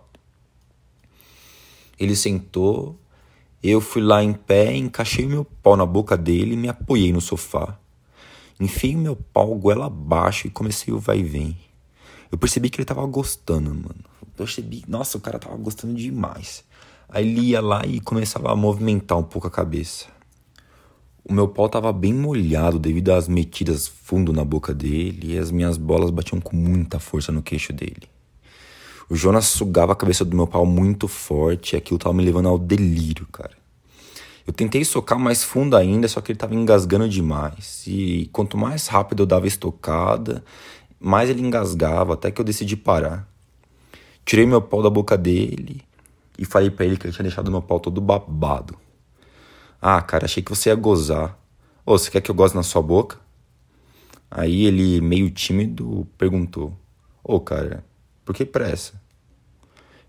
Ele 1.98 2.16
sentou 2.16 2.98
eu 3.62 3.78
fui 3.78 4.00
lá 4.00 4.24
em 4.24 4.32
pé, 4.32 4.74
encaixei 4.74 5.26
meu 5.26 5.44
pau 5.44 5.76
na 5.76 5.84
boca 5.84 6.16
dele 6.16 6.54
e 6.54 6.56
me 6.56 6.66
apoiei 6.66 7.12
no 7.12 7.20
sofá. 7.20 7.78
Enfiei 8.58 8.96
meu 8.96 9.14
pau 9.14 9.54
goela 9.54 9.84
abaixo 9.84 10.46
e 10.46 10.50
comecei 10.50 10.94
o 10.94 10.98
vai 10.98 11.18
e 11.18 11.24
vem. 11.24 11.58
Eu 12.32 12.38
percebi 12.38 12.70
que 12.70 12.78
ele 12.78 12.86
tava 12.86 13.04
gostando, 13.04 13.68
mano. 13.68 14.02
Eu 14.22 14.28
percebi, 14.34 14.82
nossa, 14.88 15.18
o 15.18 15.20
cara 15.20 15.38
tava 15.38 15.58
gostando 15.58 15.92
demais. 15.92 16.64
Aí 17.06 17.28
ele 17.28 17.48
ia 17.48 17.60
lá 17.60 17.84
e 17.84 18.00
começava 18.00 18.50
a 18.50 18.56
movimentar 18.56 19.18
um 19.18 19.24
pouco 19.24 19.46
a 19.46 19.50
cabeça. 19.50 20.06
O 21.30 21.32
meu 21.32 21.46
pau 21.46 21.68
tava 21.68 21.92
bem 21.92 22.12
molhado 22.12 22.76
devido 22.76 23.12
às 23.12 23.28
metidas 23.28 23.86
fundo 23.86 24.32
na 24.32 24.44
boca 24.44 24.74
dele 24.74 25.34
e 25.34 25.38
as 25.38 25.52
minhas 25.52 25.76
bolas 25.76 26.10
batiam 26.10 26.40
com 26.40 26.56
muita 26.56 26.98
força 26.98 27.30
no 27.30 27.40
queixo 27.40 27.72
dele. 27.72 28.02
O 29.08 29.14
Jonas 29.14 29.44
sugava 29.44 29.92
a 29.92 29.94
cabeça 29.94 30.24
do 30.24 30.34
meu 30.34 30.48
pau 30.48 30.66
muito 30.66 31.06
forte 31.06 31.74
e 31.74 31.76
aquilo 31.76 32.00
tava 32.00 32.12
me 32.12 32.24
levando 32.24 32.48
ao 32.48 32.58
delírio, 32.58 33.28
cara. 33.30 33.52
Eu 34.44 34.52
tentei 34.52 34.84
socar 34.84 35.20
mais 35.20 35.44
fundo 35.44 35.76
ainda, 35.76 36.08
só 36.08 36.20
que 36.20 36.32
ele 36.32 36.38
tava 36.40 36.56
engasgando 36.56 37.08
demais. 37.08 37.84
E 37.86 38.28
quanto 38.32 38.58
mais 38.58 38.88
rápido 38.88 39.22
eu 39.22 39.26
dava 39.26 39.46
estocada, 39.46 40.42
mais 40.98 41.30
ele 41.30 41.42
engasgava, 41.42 42.14
até 42.14 42.32
que 42.32 42.40
eu 42.40 42.44
decidi 42.44 42.76
parar. 42.76 43.24
Tirei 44.24 44.46
meu 44.46 44.60
pau 44.60 44.82
da 44.82 44.90
boca 44.90 45.16
dele 45.16 45.80
e 46.36 46.44
falei 46.44 46.70
para 46.70 46.86
ele 46.86 46.96
que 46.96 47.06
ele 47.06 47.14
tinha 47.14 47.22
deixado 47.22 47.52
meu 47.52 47.62
pau 47.62 47.78
todo 47.78 48.00
babado. 48.00 48.76
Ah, 49.80 50.02
cara, 50.02 50.26
achei 50.26 50.42
que 50.42 50.50
você 50.50 50.68
ia 50.68 50.74
gozar. 50.74 51.38
Ô, 51.86 51.96
você 51.96 52.10
quer 52.10 52.20
que 52.20 52.30
eu 52.30 52.34
goze 52.34 52.54
na 52.54 52.62
sua 52.62 52.82
boca? 52.82 53.18
Aí 54.30 54.66
ele, 54.66 55.00
meio 55.00 55.30
tímido, 55.30 56.06
perguntou: 56.18 56.76
Ô, 57.24 57.40
cara, 57.40 57.84
por 58.24 58.34
que 58.34 58.44
pressa? 58.44 59.00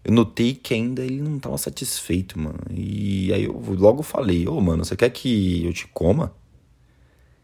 Eu 0.03 0.11
notei 0.11 0.53
que 0.53 0.73
ainda 0.73 1.03
ele 1.03 1.21
não 1.21 1.39
tava 1.39 1.57
satisfeito, 1.57 2.39
mano. 2.39 2.59
E 2.69 3.31
aí 3.33 3.45
eu 3.45 3.53
logo 3.77 4.03
falei: 4.03 4.47
Ô, 4.47 4.57
oh, 4.57 4.61
mano, 4.61 4.83
você 4.83 4.95
quer 4.95 5.09
que 5.09 5.65
eu 5.65 5.73
te 5.73 5.87
coma? 5.87 6.35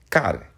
Cara, 0.10 0.52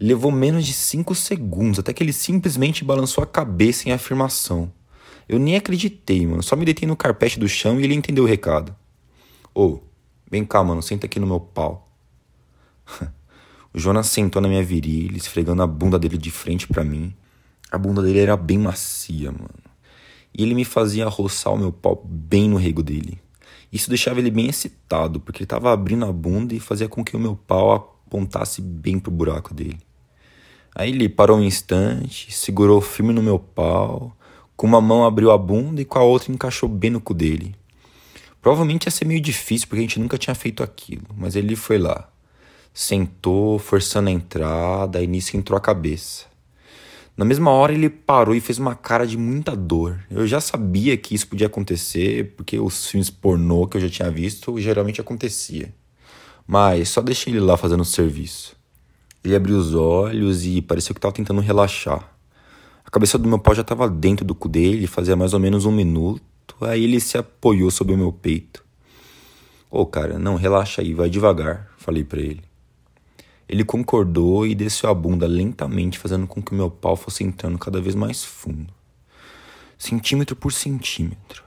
levou 0.00 0.30
menos 0.30 0.64
de 0.64 0.72
5 0.72 1.14
segundos 1.14 1.78
até 1.78 1.92
que 1.92 2.02
ele 2.02 2.12
simplesmente 2.12 2.84
balançou 2.84 3.22
a 3.22 3.26
cabeça 3.26 3.88
em 3.88 3.92
afirmação. 3.92 4.72
Eu 5.28 5.38
nem 5.38 5.56
acreditei, 5.56 6.26
mano. 6.26 6.42
Só 6.42 6.56
me 6.56 6.64
deitei 6.64 6.88
no 6.88 6.96
carpete 6.96 7.38
do 7.38 7.48
chão 7.48 7.78
e 7.78 7.84
ele 7.84 7.94
entendeu 7.94 8.24
o 8.24 8.26
recado. 8.26 8.74
Ô, 9.54 9.64
oh, 9.64 9.80
vem 10.30 10.44
cá, 10.44 10.62
mano, 10.62 10.82
senta 10.82 11.06
aqui 11.06 11.18
no 11.18 11.26
meu 11.26 11.40
pau. 11.40 11.88
o 13.72 13.78
Jonas 13.78 14.06
sentou 14.08 14.40
na 14.40 14.48
minha 14.48 14.62
virilha, 14.62 15.16
esfregando 15.16 15.62
a 15.62 15.66
bunda 15.66 15.98
dele 15.98 16.18
de 16.18 16.30
frente 16.30 16.66
para 16.66 16.84
mim. 16.84 17.14
A 17.70 17.76
bunda 17.76 18.02
dele 18.02 18.20
era 18.20 18.36
bem 18.36 18.58
macia, 18.58 19.30
mano. 19.30 19.50
E 20.36 20.42
ele 20.42 20.54
me 20.54 20.64
fazia 20.64 21.06
roçar 21.08 21.52
o 21.52 21.58
meu 21.58 21.72
pau 21.72 22.02
bem 22.04 22.48
no 22.48 22.56
rego 22.56 22.82
dele. 22.82 23.20
Isso 23.72 23.90
deixava 23.90 24.18
ele 24.18 24.30
bem 24.30 24.48
excitado, 24.48 25.20
porque 25.20 25.38
ele 25.38 25.44
estava 25.44 25.72
abrindo 25.72 26.04
a 26.06 26.12
bunda 26.12 26.54
e 26.54 26.60
fazia 26.60 26.88
com 26.88 27.04
que 27.04 27.16
o 27.16 27.20
meu 27.20 27.36
pau 27.36 27.72
apontasse 28.06 28.62
bem 28.62 28.98
pro 28.98 29.10
buraco 29.10 29.52
dele. 29.52 29.78
Aí 30.74 30.90
ele 30.90 31.08
parou 31.08 31.38
um 31.38 31.42
instante, 31.42 32.32
segurou 32.32 32.80
firme 32.80 33.12
no 33.12 33.22
meu 33.22 33.38
pau, 33.38 34.16
com 34.56 34.66
uma 34.66 34.80
mão 34.80 35.04
abriu 35.04 35.30
a 35.30 35.36
bunda 35.36 35.82
e 35.82 35.84
com 35.84 35.98
a 35.98 36.02
outra 36.02 36.32
encaixou 36.32 36.68
bem 36.68 36.90
no 36.90 37.00
cu 37.00 37.12
dele. 37.12 37.54
Provavelmente 38.40 38.86
ia 38.86 38.90
ser 38.90 39.04
meio 39.04 39.20
difícil 39.20 39.68
porque 39.68 39.80
a 39.80 39.82
gente 39.82 40.00
nunca 40.00 40.16
tinha 40.16 40.34
feito 40.34 40.62
aquilo, 40.62 41.06
mas 41.16 41.36
ele 41.36 41.56
foi 41.56 41.78
lá. 41.78 42.08
Sentou, 42.72 43.58
forçando 43.58 44.08
a 44.08 44.12
entrada, 44.12 45.02
e 45.02 45.06
nisso 45.06 45.36
entrou 45.36 45.56
a 45.56 45.60
cabeça. 45.60 46.26
Na 47.16 47.24
mesma 47.24 47.50
hora 47.50 47.72
ele 47.72 47.90
parou 47.90 48.32
e 48.32 48.40
fez 48.40 48.58
uma 48.58 48.76
cara 48.76 49.04
de 49.04 49.16
muita 49.18 49.56
dor. 49.56 49.98
Eu 50.08 50.24
já 50.24 50.40
sabia 50.40 50.96
que 50.96 51.16
isso 51.16 51.26
podia 51.26 51.48
acontecer, 51.48 52.34
porque 52.36 52.60
os 52.60 52.86
filmes 52.86 53.10
pornô 53.10 53.66
que 53.66 53.76
eu 53.76 53.80
já 53.80 53.88
tinha 53.88 54.08
visto 54.08 54.56
geralmente 54.60 55.00
acontecia. 55.00 55.74
Mas 56.46 56.90
só 56.90 57.02
deixei 57.02 57.32
ele 57.32 57.40
lá 57.40 57.56
fazendo 57.56 57.80
o 57.80 57.84
serviço. 57.84 58.56
Ele 59.24 59.34
abriu 59.34 59.56
os 59.56 59.74
olhos 59.74 60.46
e 60.46 60.62
pareceu 60.62 60.94
que 60.94 60.98
estava 60.98 61.12
tentando 61.12 61.40
relaxar. 61.40 62.08
A 62.84 62.90
cabeça 62.90 63.18
do 63.18 63.28
meu 63.28 63.38
pau 63.40 63.52
já 63.52 63.62
estava 63.62 63.90
dentro 63.90 64.24
do 64.24 64.34
cu 64.34 64.48
dele, 64.48 64.86
fazia 64.86 65.16
mais 65.16 65.34
ou 65.34 65.40
menos 65.40 65.66
um 65.66 65.72
minuto. 65.72 66.22
Aí 66.60 66.84
ele 66.84 67.00
se 67.00 67.16
apoiou 67.16 67.70
sobre 67.70 67.94
o 67.94 67.98
meu 67.98 68.12
peito. 68.12 68.64
Ô, 69.70 69.82
oh, 69.82 69.86
cara, 69.86 70.18
não, 70.18 70.34
relaxa 70.34 70.80
aí, 70.82 70.94
vai 70.94 71.10
devagar, 71.10 71.70
falei 71.76 72.02
para 72.02 72.20
ele. 72.20 72.42
Ele 73.48 73.64
concordou 73.64 74.46
e 74.46 74.54
desceu 74.54 74.90
a 74.90 74.94
bunda 74.94 75.26
lentamente, 75.26 75.98
fazendo 75.98 76.26
com 76.26 76.42
que 76.42 76.54
meu 76.54 76.70
pau 76.70 76.96
fosse 76.96 77.24
entrando 77.24 77.58
cada 77.58 77.80
vez 77.80 77.94
mais 77.94 78.24
fundo, 78.24 78.72
centímetro 79.78 80.36
por 80.36 80.52
centímetro. 80.52 81.44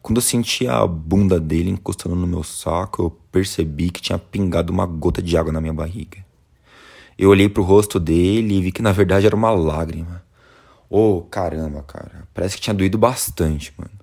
Quando 0.00 0.16
eu 0.16 0.22
senti 0.22 0.66
a 0.66 0.84
bunda 0.84 1.38
dele 1.38 1.70
encostando 1.70 2.16
no 2.16 2.26
meu 2.26 2.42
saco, 2.42 3.02
eu 3.02 3.10
percebi 3.30 3.88
que 3.90 4.02
tinha 4.02 4.18
pingado 4.18 4.72
uma 4.72 4.84
gota 4.84 5.22
de 5.22 5.36
água 5.36 5.52
na 5.52 5.60
minha 5.60 5.72
barriga. 5.72 6.24
Eu 7.16 7.30
olhei 7.30 7.48
pro 7.48 7.62
rosto 7.62 8.00
dele 8.00 8.56
e 8.56 8.62
vi 8.62 8.72
que 8.72 8.82
na 8.82 8.90
verdade 8.90 9.26
era 9.26 9.36
uma 9.36 9.50
lágrima. 9.52 10.24
Oh, 10.90 11.22
caramba, 11.22 11.82
cara. 11.84 12.26
Parece 12.34 12.56
que 12.56 12.62
tinha 12.62 12.74
doído 12.74 12.98
bastante, 12.98 13.72
mano. 13.78 14.01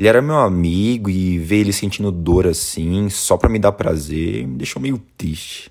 Ele 0.00 0.08
era 0.08 0.22
meu 0.22 0.38
amigo 0.38 1.10
e 1.10 1.38
ver 1.38 1.58
ele 1.58 1.72
sentindo 1.72 2.10
dor 2.10 2.46
assim, 2.46 3.10
só 3.10 3.36
pra 3.36 3.50
me 3.50 3.58
dar 3.58 3.72
prazer, 3.72 4.46
me 4.46 4.56
deixou 4.56 4.80
meio 4.80 4.98
triste 5.16 5.70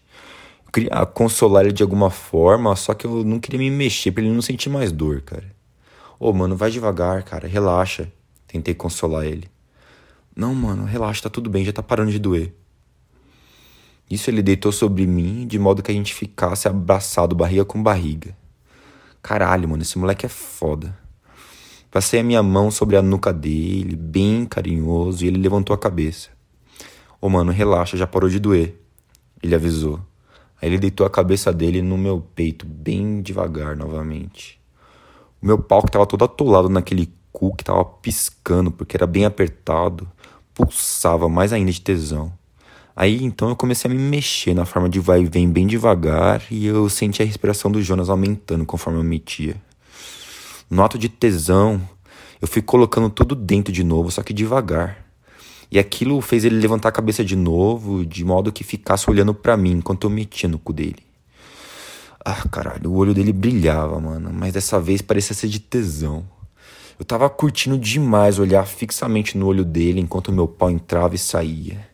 queria 0.71 1.05
consolar 1.05 1.65
ele 1.65 1.73
de 1.73 1.83
alguma 1.83 2.09
forma, 2.09 2.75
só 2.75 2.93
que 2.93 3.05
eu 3.05 3.23
não 3.23 3.39
queria 3.39 3.59
me 3.59 3.69
mexer 3.69 4.11
pra 4.11 4.23
ele 4.23 4.33
não 4.33 4.41
sentir 4.41 4.69
mais 4.69 4.91
dor, 4.91 5.21
cara. 5.21 5.55
Ô, 6.19 6.29
oh, 6.29 6.33
mano, 6.33 6.55
vai 6.55 6.69
devagar, 6.69 7.23
cara, 7.23 7.47
relaxa. 7.47 8.11
Tentei 8.47 8.73
consolar 8.73 9.25
ele. 9.25 9.49
Não, 10.35 10.53
mano, 10.53 10.85
relaxa, 10.85 11.23
tá 11.23 11.29
tudo 11.29 11.49
bem, 11.49 11.65
já 11.65 11.71
tá 11.71 11.83
parando 11.83 12.11
de 12.11 12.19
doer. 12.19 12.53
Isso 14.09 14.29
ele 14.29 14.41
deitou 14.41 14.71
sobre 14.71 15.05
mim 15.05 15.45
de 15.45 15.59
modo 15.59 15.83
que 15.83 15.91
a 15.91 15.93
gente 15.93 16.13
ficasse 16.13 16.67
abraçado 16.67 17.35
barriga 17.35 17.63
com 17.63 17.81
barriga. 17.81 18.35
Caralho, 19.21 19.69
mano, 19.69 19.83
esse 19.83 19.97
moleque 19.97 20.25
é 20.25 20.29
foda. 20.29 20.97
Passei 21.91 22.19
a 22.19 22.23
minha 22.23 22.43
mão 22.43 22.69
sobre 22.69 22.95
a 22.95 23.01
nuca 23.01 23.33
dele, 23.33 23.95
bem 23.95 24.45
carinhoso, 24.45 25.25
e 25.25 25.27
ele 25.27 25.39
levantou 25.39 25.73
a 25.73 25.77
cabeça. 25.77 26.29
Ô, 27.19 27.27
oh, 27.27 27.29
mano, 27.29 27.51
relaxa, 27.51 27.97
já 27.97 28.05
parou 28.05 28.29
de 28.29 28.39
doer. 28.39 28.79
Ele 29.41 29.55
avisou. 29.55 29.99
Aí 30.61 30.69
ele 30.69 30.77
deitou 30.77 31.05
a 31.05 31.09
cabeça 31.09 31.51
dele 31.51 31.81
no 31.81 31.97
meu 31.97 32.21
peito, 32.35 32.65
bem 32.65 33.21
devagar 33.21 33.75
novamente. 33.75 34.59
O 35.41 35.45
meu 35.45 35.57
pau 35.57 35.81
que 35.81 35.89
estava 35.89 36.05
todo 36.05 36.23
atolado 36.25 36.69
naquele 36.69 37.11
cu 37.31 37.55
que 37.55 37.63
estava 37.63 37.83
piscando 37.83 38.69
porque 38.69 38.95
era 38.95 39.07
bem 39.07 39.25
apertado, 39.25 40.07
pulsava 40.53 41.27
mais 41.27 41.53
ainda 41.53 41.71
de 41.71 41.81
tesão. 41.81 42.31
Aí 42.95 43.23
então 43.23 43.49
eu 43.49 43.55
comecei 43.55 43.89
a 43.89 43.93
me 43.93 43.99
mexer 43.99 44.53
na 44.53 44.65
forma 44.65 44.89
de 44.89 44.99
vai 44.99 45.21
e 45.21 45.25
vem 45.25 45.49
bem 45.49 45.65
devagar 45.65 46.43
e 46.51 46.65
eu 46.65 46.89
senti 46.89 47.21
a 47.21 47.25
respiração 47.25 47.71
do 47.71 47.81
Jonas 47.81 48.09
aumentando 48.09 48.65
conforme 48.65 48.99
eu 48.99 49.03
metia. 49.03 49.55
No 50.69 50.83
ato 50.83 50.99
de 50.99 51.09
tesão, 51.09 51.81
eu 52.41 52.47
fui 52.47 52.61
colocando 52.61 53.09
tudo 53.09 53.33
dentro 53.35 53.73
de 53.73 53.83
novo, 53.83 54.11
só 54.11 54.21
que 54.21 54.33
devagar. 54.33 55.03
E 55.71 55.77
aquilo 55.77 56.21
fez 56.21 56.45
ele 56.45 56.59
levantar 56.59 56.89
a 56.89 56.91
cabeça 56.91 57.23
de 57.23 57.35
novo, 57.35 58.05
de 58.05 58.23
modo 58.23 58.51
que 58.51 58.63
ficasse 58.63 59.09
olhando 59.09 59.33
para 59.33 59.57
mim 59.57 59.73
enquanto 59.73 60.05
eu 60.05 60.09
metia 60.09 60.47
no 60.47 60.57
cu 60.57 60.73
dele. 60.73 61.03
Ah, 62.23 62.47
caralho, 62.49 62.91
o 62.91 62.95
olho 62.95 63.13
dele 63.13 63.33
brilhava, 63.33 63.99
mano, 63.99 64.31
mas 64.33 64.53
dessa 64.53 64.79
vez 64.79 65.01
parecia 65.01 65.35
ser 65.35 65.47
de 65.47 65.59
tesão. 65.59 66.23
Eu 66.99 67.05
tava 67.05 67.29
curtindo 67.29 67.77
demais 67.77 68.39
olhar 68.39 68.65
fixamente 68.65 69.37
no 69.37 69.47
olho 69.47 69.63
dele 69.63 70.01
enquanto 70.01 70.31
meu 70.31 70.47
pau 70.47 70.69
entrava 70.69 71.15
e 71.15 71.17
saía. 71.17 71.87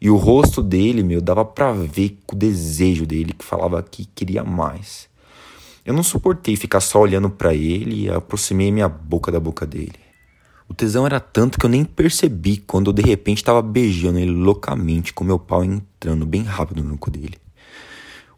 E 0.00 0.08
o 0.10 0.16
rosto 0.16 0.62
dele, 0.62 1.02
meu, 1.02 1.20
dava 1.20 1.44
pra 1.44 1.72
ver 1.72 2.18
o 2.32 2.34
desejo 2.34 3.06
dele 3.06 3.32
que 3.32 3.44
falava 3.44 3.82
que 3.82 4.06
queria 4.06 4.42
mais. 4.42 5.09
Eu 5.84 5.94
não 5.94 6.02
suportei 6.02 6.56
ficar 6.56 6.80
só 6.80 7.00
olhando 7.00 7.30
para 7.30 7.54
ele 7.54 8.04
e 8.04 8.10
aproximei 8.10 8.70
minha 8.70 8.88
boca 8.88 9.32
da 9.32 9.40
boca 9.40 9.66
dele. 9.66 9.98
O 10.68 10.74
tesão 10.74 11.04
era 11.04 11.18
tanto 11.18 11.58
que 11.58 11.66
eu 11.66 11.70
nem 11.70 11.84
percebi 11.84 12.58
quando 12.58 12.90
eu 12.90 12.92
de 12.92 13.02
repente 13.02 13.38
estava 13.38 13.60
beijando 13.60 14.18
ele 14.18 14.30
loucamente 14.30 15.12
com 15.12 15.24
meu 15.24 15.38
pau 15.38 15.64
entrando 15.64 16.24
bem 16.24 16.42
rápido 16.42 16.84
no 16.84 16.96
cu 16.96 17.10
dele. 17.10 17.38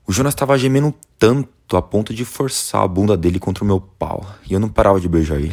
O 0.07 0.13
Jonas 0.13 0.33
estava 0.33 0.57
gemendo 0.57 0.95
tanto 1.19 1.77
a 1.77 1.83
ponto 1.83 2.15
de 2.15 2.25
forçar 2.25 2.83
a 2.83 2.89
bunda 2.89 3.17
dele 3.17 3.39
contra 3.39 3.63
o 3.63 3.67
meu 3.67 3.81
pau 3.81 4.27
e 4.49 4.55
eu 4.55 4.61
não 4.61 4.69
parava 4.69 4.99
de 4.99 5.09
beijar 5.09 5.39
ele. 5.39 5.53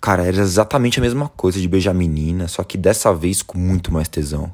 Cara, 0.00 0.24
era 0.24 0.38
exatamente 0.38 0.98
a 0.98 1.02
mesma 1.02 1.28
coisa 1.28 1.60
de 1.60 1.68
beijar 1.68 1.90
a 1.90 1.94
menina, 1.94 2.48
só 2.48 2.64
que 2.64 2.78
dessa 2.78 3.12
vez 3.14 3.42
com 3.42 3.58
muito 3.58 3.92
mais 3.92 4.08
tesão. 4.08 4.52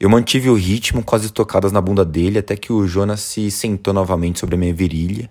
Eu 0.00 0.08
mantive 0.08 0.48
o 0.48 0.54
ritmo 0.54 1.02
com 1.02 1.16
as 1.16 1.24
estocadas 1.24 1.72
na 1.72 1.80
bunda 1.80 2.04
dele 2.04 2.38
até 2.38 2.56
que 2.56 2.72
o 2.72 2.86
Jonas 2.86 3.18
se 3.18 3.50
sentou 3.50 3.92
novamente 3.92 4.38
sobre 4.38 4.54
a 4.54 4.58
minha 4.58 4.72
virilha, 4.72 5.28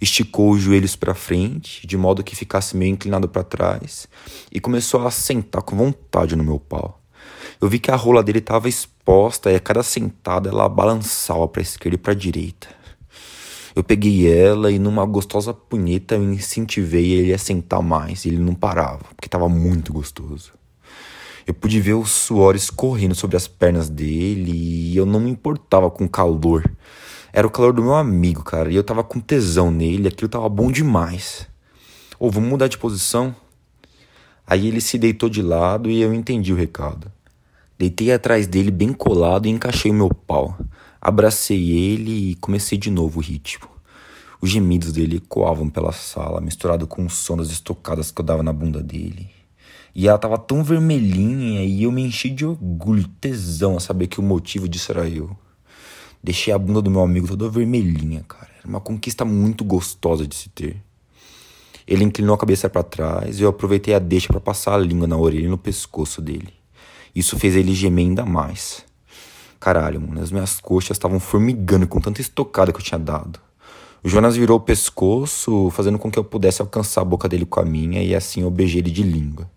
esticou 0.00 0.50
os 0.50 0.60
joelhos 0.60 0.96
para 0.96 1.14
frente, 1.14 1.86
de 1.86 1.96
modo 1.96 2.24
que 2.24 2.34
ficasse 2.34 2.76
meio 2.76 2.90
inclinado 2.90 3.28
para 3.28 3.44
trás, 3.44 4.08
e 4.50 4.58
começou 4.58 5.06
a 5.06 5.10
sentar 5.12 5.62
com 5.62 5.76
vontade 5.76 6.34
no 6.34 6.42
meu 6.42 6.58
pau. 6.58 7.00
Eu 7.60 7.68
vi 7.68 7.78
que 7.78 7.92
a 7.92 7.96
rola 7.96 8.20
dele 8.20 8.40
estava 8.40 8.68
exposta 8.68 9.52
e 9.52 9.54
a 9.54 9.60
cada 9.60 9.84
sentada 9.84 10.48
ela 10.48 10.68
balançava 10.68 11.46
para 11.46 11.62
esquerda 11.62 11.94
e 11.94 11.98
para 11.98 12.12
direita. 12.12 12.66
Eu 13.72 13.84
peguei 13.84 14.28
ela 14.28 14.72
e 14.72 14.80
numa 14.80 15.06
gostosa 15.06 15.54
punheta 15.54 16.16
eu 16.16 16.24
incentivei 16.24 17.12
ele 17.12 17.32
a 17.32 17.38
sentar 17.38 17.80
mais 17.80 18.24
e 18.24 18.30
ele 18.30 18.38
não 18.38 18.52
parava, 18.56 19.04
porque 19.14 19.28
estava 19.28 19.48
muito 19.48 19.92
gostoso. 19.92 20.57
Eu 21.48 21.54
pude 21.54 21.80
ver 21.80 21.94
o 21.94 22.04
suor 22.04 22.54
escorrendo 22.54 23.14
sobre 23.14 23.34
as 23.34 23.48
pernas 23.48 23.88
dele 23.88 24.52
e 24.52 24.94
eu 24.94 25.06
não 25.06 25.18
me 25.18 25.30
importava 25.30 25.90
com 25.90 26.04
o 26.04 26.08
calor. 26.08 26.70
Era 27.32 27.46
o 27.46 27.50
calor 27.50 27.72
do 27.72 27.80
meu 27.80 27.94
amigo, 27.94 28.44
cara, 28.44 28.70
e 28.70 28.76
eu 28.76 28.84
tava 28.84 29.02
com 29.02 29.18
tesão 29.18 29.70
nele, 29.70 30.08
aquilo 30.08 30.28
tava 30.28 30.46
bom 30.46 30.70
demais. 30.70 31.48
Ô, 32.20 32.26
oh, 32.26 32.30
vamos 32.30 32.50
mudar 32.50 32.68
de 32.68 32.76
posição? 32.76 33.34
Aí 34.46 34.68
ele 34.68 34.82
se 34.82 34.98
deitou 34.98 35.30
de 35.30 35.40
lado 35.40 35.90
e 35.90 36.02
eu 36.02 36.12
entendi 36.12 36.52
o 36.52 36.56
recado. 36.56 37.10
Deitei 37.78 38.12
atrás 38.12 38.46
dele 38.46 38.70
bem 38.70 38.92
colado 38.92 39.46
e 39.46 39.48
encaixei 39.48 39.90
o 39.90 39.94
meu 39.94 40.10
pau. 40.10 40.54
Abracei 41.00 41.70
ele 41.70 42.32
e 42.32 42.34
comecei 42.34 42.76
de 42.76 42.90
novo 42.90 43.20
o 43.20 43.22
ritmo. 43.22 43.70
Os 44.38 44.50
gemidos 44.50 44.92
dele 44.92 45.16
ecoavam 45.16 45.70
pela 45.70 45.92
sala, 45.92 46.42
misturado 46.42 46.86
com 46.86 47.06
o 47.06 47.10
som 47.10 47.38
das 47.38 47.48
estocadas 47.48 48.10
que 48.10 48.20
eu 48.20 48.24
dava 48.26 48.42
na 48.42 48.52
bunda 48.52 48.82
dele. 48.82 49.37
E 49.98 50.06
ela 50.06 50.16
tava 50.16 50.38
tão 50.38 50.62
vermelhinha 50.62 51.64
e 51.64 51.82
eu 51.82 51.90
me 51.90 52.02
enchi 52.02 52.30
de 52.30 52.46
orgulho, 52.46 53.08
tesão 53.20 53.76
a 53.76 53.80
saber 53.80 54.06
que 54.06 54.20
o 54.20 54.22
motivo 54.22 54.68
disso 54.68 54.92
era 54.92 55.08
eu. 55.08 55.36
Deixei 56.22 56.54
a 56.54 56.58
bunda 56.58 56.80
do 56.80 56.88
meu 56.88 57.02
amigo 57.02 57.26
toda 57.26 57.48
vermelhinha, 57.48 58.24
cara. 58.28 58.48
Era 58.60 58.68
uma 58.68 58.80
conquista 58.80 59.24
muito 59.24 59.64
gostosa 59.64 60.24
de 60.24 60.36
se 60.36 60.50
ter. 60.50 60.76
Ele 61.84 62.04
inclinou 62.04 62.32
a 62.32 62.38
cabeça 62.38 62.70
para 62.70 62.84
trás 62.84 63.40
e 63.40 63.42
eu 63.42 63.48
aproveitei 63.48 63.92
a 63.92 63.98
deixa 63.98 64.28
para 64.28 64.40
passar 64.40 64.74
a 64.74 64.78
língua 64.78 65.08
na 65.08 65.16
orelha 65.16 65.46
e 65.46 65.48
no 65.48 65.58
pescoço 65.58 66.22
dele. 66.22 66.54
Isso 67.12 67.36
fez 67.36 67.56
ele 67.56 67.74
gemer 67.74 68.06
ainda 68.06 68.24
mais. 68.24 68.84
Caralho, 69.58 70.00
mano, 70.00 70.22
as 70.22 70.30
minhas 70.30 70.60
coxas 70.60 70.92
estavam 70.92 71.18
formigando 71.18 71.88
com 71.88 72.00
tanta 72.00 72.20
estocada 72.20 72.72
que 72.72 72.78
eu 72.78 72.84
tinha 72.84 73.00
dado. 73.00 73.40
O 74.04 74.08
Jonas 74.08 74.36
virou 74.36 74.58
o 74.58 74.60
pescoço, 74.60 75.70
fazendo 75.70 75.98
com 75.98 76.08
que 76.08 76.20
eu 76.20 76.22
pudesse 76.22 76.62
alcançar 76.62 77.00
a 77.00 77.04
boca 77.04 77.28
dele 77.28 77.44
com 77.44 77.58
a 77.58 77.64
minha, 77.64 78.00
e 78.00 78.14
assim 78.14 78.42
eu 78.42 78.50
beijei 78.52 78.80
ele 78.80 78.92
de 78.92 79.02
língua. 79.02 79.50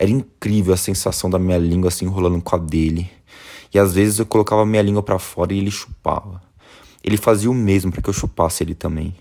Era 0.00 0.10
incrível 0.10 0.72
a 0.72 0.78
sensação 0.78 1.28
da 1.28 1.38
minha 1.38 1.58
língua 1.58 1.88
assim 1.88 2.06
enrolando 2.06 2.40
com 2.40 2.56
a 2.56 2.58
dele. 2.58 3.10
E 3.70 3.78
às 3.78 3.92
vezes 3.92 4.18
eu 4.18 4.24
colocava 4.24 4.64
minha 4.64 4.80
língua 4.80 5.02
para 5.02 5.18
fora 5.18 5.52
e 5.52 5.58
ele 5.58 5.70
chupava. 5.70 6.40
Ele 7.04 7.18
fazia 7.18 7.50
o 7.50 7.54
mesmo 7.54 7.92
para 7.92 8.00
que 8.00 8.08
eu 8.08 8.14
chupasse 8.14 8.64
ele 8.64 8.74
também. 8.74 9.14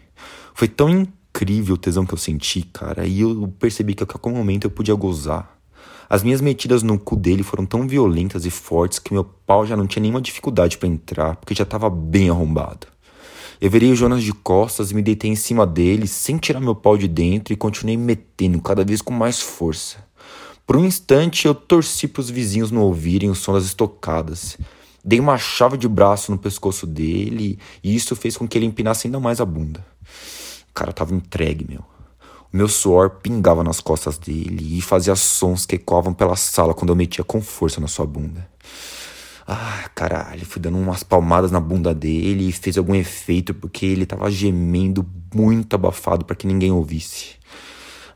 Foi 0.54 0.70
tão 0.70 0.90
incrível 0.90 1.76
o 1.76 1.78
tesão 1.78 2.06
que 2.06 2.14
eu 2.14 2.18
senti, 2.18 2.62
cara, 2.62 3.06
e 3.06 3.20
eu 3.20 3.54
percebi 3.60 3.94
que 3.94 4.04
a 4.04 4.06
qualquer 4.06 4.32
momento 4.32 4.68
eu 4.68 4.72
podia 4.72 4.96
gozar. 4.96 5.54
As 6.10 6.24
minhas 6.24 6.40
metidas 6.40 6.82
no 6.82 6.98
cu 6.98 7.18
dele 7.18 7.44
foram 7.44 7.66
tão 7.66 7.86
violentas 7.86 8.46
e 8.46 8.50
fortes 8.50 9.00
que 9.00 9.12
meu 9.12 9.26
pau 9.26 9.66
já 9.66 9.76
não 9.76 9.86
tinha 9.86 10.02
nenhuma 10.02 10.22
dificuldade 10.22 10.78
para 10.78 10.88
entrar, 10.88 11.36
porque 11.36 11.54
já 11.54 11.64
estava 11.64 11.90
bem 11.90 12.30
arrombado. 12.30 12.88
Eu 13.60 13.70
virei 13.70 13.92
o 13.92 13.96
Jonas 13.98 14.24
de 14.24 14.32
costas 14.32 14.92
e 14.92 14.96
me 14.96 15.02
deitei 15.02 15.30
em 15.30 15.36
cima 15.36 15.68
dele, 15.68 16.08
sem 16.08 16.38
tirar 16.38 16.62
meu 16.62 16.74
pau 16.74 16.98
de 16.98 17.10
dentro, 17.10 17.54
e 17.54 17.58
continuei 17.58 17.98
metendo 17.98 18.62
cada 18.62 18.86
vez 18.86 19.02
com 19.02 19.12
mais 19.12 19.42
força. 19.42 20.08
Por 20.70 20.78
um 20.78 20.86
instante 20.86 21.48
eu 21.48 21.56
torci 21.56 22.08
para 22.08 22.22
os 22.22 22.30
vizinhos 22.30 22.70
não 22.70 22.84
ouvirem 22.84 23.28
o 23.28 23.34
som 23.34 23.54
das 23.54 23.66
estocadas. 23.66 24.56
Dei 25.04 25.20
uma 25.20 25.36
chave 25.36 25.78
de 25.78 25.88
braço 25.88 26.32
no 26.32 26.38
pescoço 26.38 26.86
dele 26.86 27.58
e 27.84 27.96
isso 27.96 28.16
fez 28.16 28.38
com 28.38 28.48
que 28.48 28.56
ele 28.56 28.68
empinasse 28.68 29.08
ainda 29.08 29.20
mais 29.20 29.42
a 29.42 29.46
bunda. 29.46 29.84
O 30.70 30.74
cara 30.76 30.94
tava 30.94 31.16
entregue, 31.16 31.66
meu. 31.68 31.80
O 32.54 32.56
meu 32.56 32.68
suor 32.68 33.10
pingava 33.10 33.64
nas 33.64 33.80
costas 33.80 34.20
dele 34.20 34.78
e 34.78 34.80
fazia 34.80 35.16
sons 35.16 35.66
que 35.66 35.78
ecoavam 35.78 36.14
pela 36.14 36.36
sala 36.36 36.76
quando 36.76 36.90
eu 36.90 36.96
metia 36.96 37.24
com 37.24 37.42
força 37.42 37.82
na 37.82 37.88
sua 37.88 38.06
bunda. 38.06 38.48
Ah, 39.48 39.90
caralho, 39.96 40.46
fui 40.46 40.62
dando 40.62 40.78
umas 40.78 41.02
palmadas 41.02 41.50
na 41.50 41.60
bunda 41.60 41.96
dele 41.96 42.48
e 42.48 42.52
fez 42.52 42.78
algum 42.78 42.94
efeito 42.94 43.56
porque 43.56 43.88
ele 43.88 44.06
tava 44.06 44.30
gemendo 44.30 45.04
muito 45.34 45.74
abafado 45.74 46.26
para 46.26 46.36
que 46.36 46.46
ninguém 46.46 46.72
ouvisse. 46.72 47.39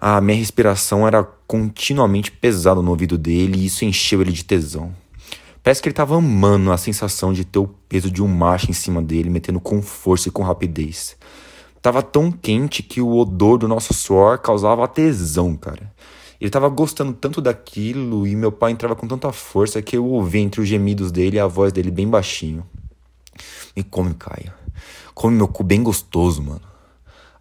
A 0.05 0.19
minha 0.19 0.37
respiração 0.37 1.07
era 1.07 1.23
continuamente 1.47 2.29
pesada 2.29 2.81
no 2.81 2.91
ouvido 2.91 3.17
dele 3.17 3.57
e 3.57 3.67
isso 3.67 3.85
encheu 3.85 4.21
ele 4.21 4.33
de 4.33 4.43
tesão. 4.43 4.93
Parece 5.63 5.81
que 5.81 5.87
ele 5.87 5.93
estava 5.93 6.17
amando 6.17 6.73
a 6.73 6.77
sensação 6.77 7.31
de 7.31 7.45
ter 7.45 7.59
o 7.59 7.69
peso 7.87 8.11
de 8.11 8.21
um 8.21 8.27
macho 8.27 8.69
em 8.69 8.73
cima 8.73 9.01
dele, 9.01 9.29
metendo 9.29 9.61
com 9.61 9.81
força 9.81 10.27
e 10.27 10.31
com 10.31 10.43
rapidez. 10.43 11.15
Tava 11.81 12.03
tão 12.03 12.33
quente 12.33 12.83
que 12.83 12.99
o 12.99 13.15
odor 13.15 13.57
do 13.57 13.65
nosso 13.65 13.93
suor 13.93 14.39
causava 14.39 14.85
tesão, 14.89 15.55
cara. 15.55 15.89
Ele 16.37 16.51
tava 16.51 16.67
gostando 16.67 17.13
tanto 17.13 17.39
daquilo 17.39 18.27
e 18.27 18.35
meu 18.35 18.51
pai 18.51 18.73
entrava 18.73 18.97
com 18.97 19.07
tanta 19.07 19.31
força 19.31 19.81
que 19.81 19.95
eu 19.95 20.05
ouvi 20.05 20.39
entre 20.39 20.59
os 20.59 20.67
gemidos 20.67 21.13
dele 21.13 21.39
a 21.39 21.47
voz 21.47 21.71
dele 21.71 21.89
bem 21.89 22.09
baixinho. 22.09 22.67
Me 23.73 23.81
come, 23.81 24.13
Caio. 24.15 24.51
Come 25.13 25.37
meu 25.37 25.47
cu 25.47 25.63
bem 25.63 25.81
gostoso, 25.81 26.43
mano. 26.43 26.72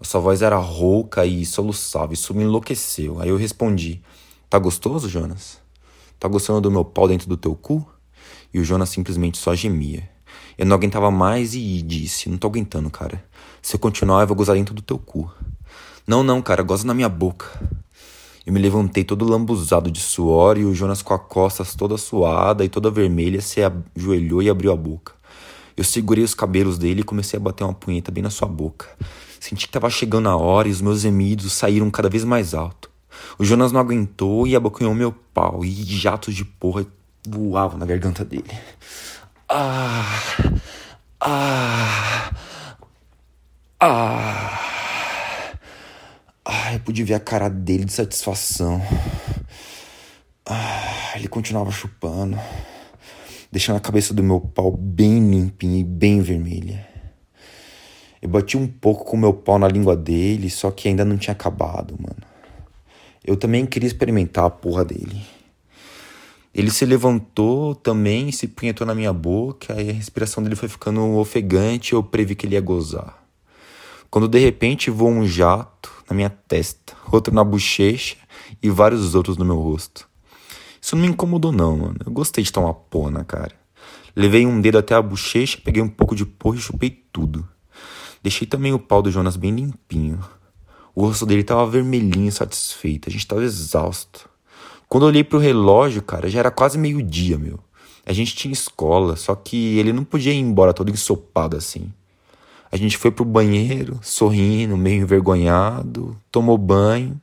Sua 0.02 0.20
voz 0.20 0.42
era 0.42 0.56
rouca 0.56 1.24
e 1.24 1.44
soluçava, 1.46 2.12
isso 2.12 2.34
me 2.34 2.42
enlouqueceu. 2.42 3.20
Aí 3.20 3.28
eu 3.28 3.36
respondi: 3.36 4.02
Tá 4.50 4.58
gostoso, 4.58 5.08
Jonas? 5.08 5.58
Tá 6.18 6.28
gostando 6.28 6.60
do 6.60 6.70
meu 6.70 6.84
pau 6.84 7.08
dentro 7.08 7.28
do 7.28 7.36
teu 7.36 7.54
cu? 7.54 7.86
E 8.52 8.60
o 8.60 8.64
Jonas 8.64 8.88
simplesmente 8.90 9.38
só 9.38 9.54
gemia. 9.54 10.08
Eu 10.58 10.66
não 10.66 10.76
aguentava 10.76 11.10
mais 11.10 11.54
e 11.54 11.82
disse: 11.82 12.28
Não 12.28 12.36
tô 12.36 12.48
aguentando, 12.48 12.90
cara. 12.90 13.24
Se 13.60 13.76
eu 13.76 13.80
continuar, 13.80 14.22
eu 14.22 14.26
vou 14.26 14.36
gozar 14.36 14.56
dentro 14.56 14.74
do 14.74 14.82
teu 14.82 14.98
cu. 14.98 15.32
Não, 16.06 16.22
não, 16.22 16.42
cara, 16.42 16.62
goza 16.62 16.86
na 16.86 16.94
minha 16.94 17.08
boca. 17.08 17.46
Eu 18.44 18.52
me 18.52 18.60
levantei 18.60 19.04
todo 19.04 19.24
lambuzado 19.24 19.90
de 19.90 20.00
suor 20.00 20.58
e 20.58 20.64
o 20.64 20.74
Jonas 20.74 21.00
com 21.00 21.14
as 21.14 21.22
costas 21.28 21.76
toda 21.76 21.96
suada 21.96 22.64
e 22.64 22.68
toda 22.68 22.90
vermelha 22.90 23.40
se 23.40 23.60
ajoelhou 23.62 24.42
e 24.42 24.50
abriu 24.50 24.72
a 24.72 24.76
boca. 24.76 25.14
Eu 25.76 25.84
segurei 25.84 26.22
os 26.24 26.34
cabelos 26.34 26.78
dele 26.78 27.00
e 27.00 27.04
comecei 27.04 27.38
a 27.38 27.40
bater 27.40 27.64
uma 27.64 27.74
punheta 27.74 28.10
bem 28.10 28.22
na 28.22 28.30
sua 28.30 28.48
boca. 28.48 28.88
Senti 29.40 29.66
que 29.66 29.70
estava 29.70 29.90
chegando 29.90 30.28
a 30.28 30.36
hora 30.36 30.68
e 30.68 30.70
os 30.70 30.80
meus 30.80 31.00
gemidos 31.00 31.52
saíram 31.52 31.90
cada 31.90 32.08
vez 32.08 32.24
mais 32.24 32.54
alto. 32.54 32.90
O 33.38 33.44
Jonas 33.44 33.72
não 33.72 33.80
aguentou 33.80 34.46
e 34.46 34.54
abocanhou 34.54 34.94
meu 34.94 35.12
pau, 35.12 35.64
e 35.64 35.70
jatos 35.84 36.34
de 36.34 36.44
porra 36.44 36.86
voavam 37.26 37.78
na 37.78 37.86
garganta 37.86 38.24
dele. 38.24 38.50
Ah! 39.48 40.04
Ah! 41.20 42.32
Ah! 43.80 44.58
Ah, 46.44 46.72
eu 46.74 46.80
pude 46.80 47.04
ver 47.04 47.14
a 47.14 47.20
cara 47.20 47.48
dele 47.48 47.84
de 47.84 47.92
satisfação. 47.92 48.82
Ah, 50.44 51.12
ele 51.16 51.28
continuava 51.28 51.70
chupando, 51.70 52.38
deixando 53.52 53.76
a 53.76 53.80
cabeça 53.80 54.14
do 54.14 54.22
meu 54.22 54.40
pau 54.40 54.74
bem 54.74 55.30
limpinha 55.30 55.78
e 55.78 55.84
bem 55.84 56.22
vermelha. 56.22 56.88
Eu 58.22 58.30
bati 58.30 58.56
um 58.56 58.66
pouco 58.66 59.04
com 59.04 59.14
meu 59.14 59.34
pau 59.34 59.58
na 59.58 59.68
língua 59.68 59.94
dele, 59.94 60.48
só 60.48 60.70
que 60.70 60.88
ainda 60.88 61.04
não 61.04 61.18
tinha 61.18 61.32
acabado, 61.32 61.94
mano. 62.00 62.22
Eu 63.22 63.36
também 63.36 63.66
queria 63.66 63.86
experimentar 63.86 64.46
a 64.46 64.50
porra 64.50 64.84
dele. 64.84 65.20
Ele 66.54 66.70
se 66.70 66.86
levantou 66.86 67.74
também, 67.74 68.32
se 68.32 68.48
punhetou 68.48 68.86
na 68.86 68.94
minha 68.94 69.12
boca, 69.12 69.74
aí 69.74 69.90
a 69.90 69.92
respiração 69.92 70.42
dele 70.42 70.56
foi 70.56 70.68
ficando 70.68 71.02
ofegante, 71.16 71.92
eu 71.92 72.02
previ 72.02 72.34
que 72.34 72.46
ele 72.46 72.54
ia 72.54 72.60
gozar. 72.60 73.22
Quando 74.10 74.28
de 74.28 74.38
repente 74.38 74.90
voou 74.90 75.10
um 75.10 75.26
jato 75.26 75.92
na 76.08 76.16
minha 76.16 76.30
testa, 76.30 76.94
outro 77.10 77.34
na 77.34 77.44
bochecha 77.44 78.16
e 78.62 78.70
vários 78.70 79.14
outros 79.14 79.36
no 79.36 79.44
meu 79.44 79.58
rosto. 79.58 80.11
Isso 80.82 80.96
não 80.96 81.02
me 81.02 81.08
incomodou 81.08 81.52
não, 81.52 81.76
mano. 81.76 81.96
Eu 82.04 82.10
gostei 82.10 82.42
de 82.42 82.52
tomar 82.52 82.74
porra 82.74 83.12
na 83.12 83.24
cara. 83.24 83.54
Levei 84.16 84.44
um 84.44 84.60
dedo 84.60 84.78
até 84.78 84.94
a 84.96 85.00
bochecha, 85.00 85.58
peguei 85.64 85.80
um 85.80 85.88
pouco 85.88 86.16
de 86.16 86.26
porra 86.26 86.56
e 86.56 86.60
chupei 86.60 86.90
tudo. 87.12 87.48
Deixei 88.20 88.46
também 88.46 88.74
o 88.74 88.78
pau 88.78 89.00
do 89.00 89.10
Jonas 89.10 89.36
bem 89.36 89.54
limpinho. 89.54 90.18
O 90.94 91.06
rosto 91.06 91.24
dele 91.24 91.44
tava 91.44 91.64
vermelhinho, 91.66 92.30
satisfeito. 92.32 93.08
A 93.08 93.12
gente 93.12 93.26
tava 93.26 93.44
exausto. 93.44 94.28
Quando 94.88 95.04
eu 95.04 95.08
olhei 95.08 95.24
pro 95.24 95.38
relógio, 95.38 96.02
cara, 96.02 96.28
já 96.28 96.40
era 96.40 96.50
quase 96.50 96.76
meio-dia, 96.76 97.38
meu. 97.38 97.58
A 98.04 98.12
gente 98.12 98.34
tinha 98.34 98.52
escola, 98.52 99.16
só 99.16 99.34
que 99.34 99.78
ele 99.78 99.92
não 99.92 100.04
podia 100.04 100.32
ir 100.32 100.38
embora 100.38 100.74
todo 100.74 100.90
ensopado 100.90 101.56
assim. 101.56 101.92
A 102.70 102.76
gente 102.76 102.98
foi 102.98 103.10
pro 103.10 103.24
banheiro, 103.24 104.00
sorrindo, 104.02 104.76
meio 104.76 105.02
envergonhado, 105.02 106.16
tomou 106.30 106.58
banho. 106.58 107.20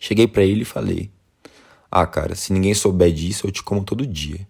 Cheguei 0.00 0.26
para 0.26 0.42
ele 0.42 0.62
e 0.62 0.64
falei: 0.64 1.10
Ah, 1.94 2.06
cara, 2.06 2.34
se 2.34 2.54
ninguém 2.54 2.72
souber 2.72 3.12
disso, 3.12 3.46
eu 3.46 3.52
te 3.52 3.62
como 3.62 3.84
todo 3.84 4.06
dia. 4.06 4.48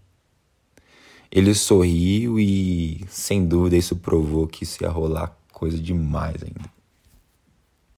Ele 1.29 1.53
sorriu 1.55 2.39
e, 2.39 3.05
sem 3.09 3.45
dúvida, 3.45 3.77
isso 3.77 3.97
provou 3.97 4.47
que 4.47 4.63
isso 4.63 4.81
ia 4.81 4.89
rolar 4.89 5.37
coisa 5.53 5.77
demais 5.77 6.37
ainda. 6.41 6.71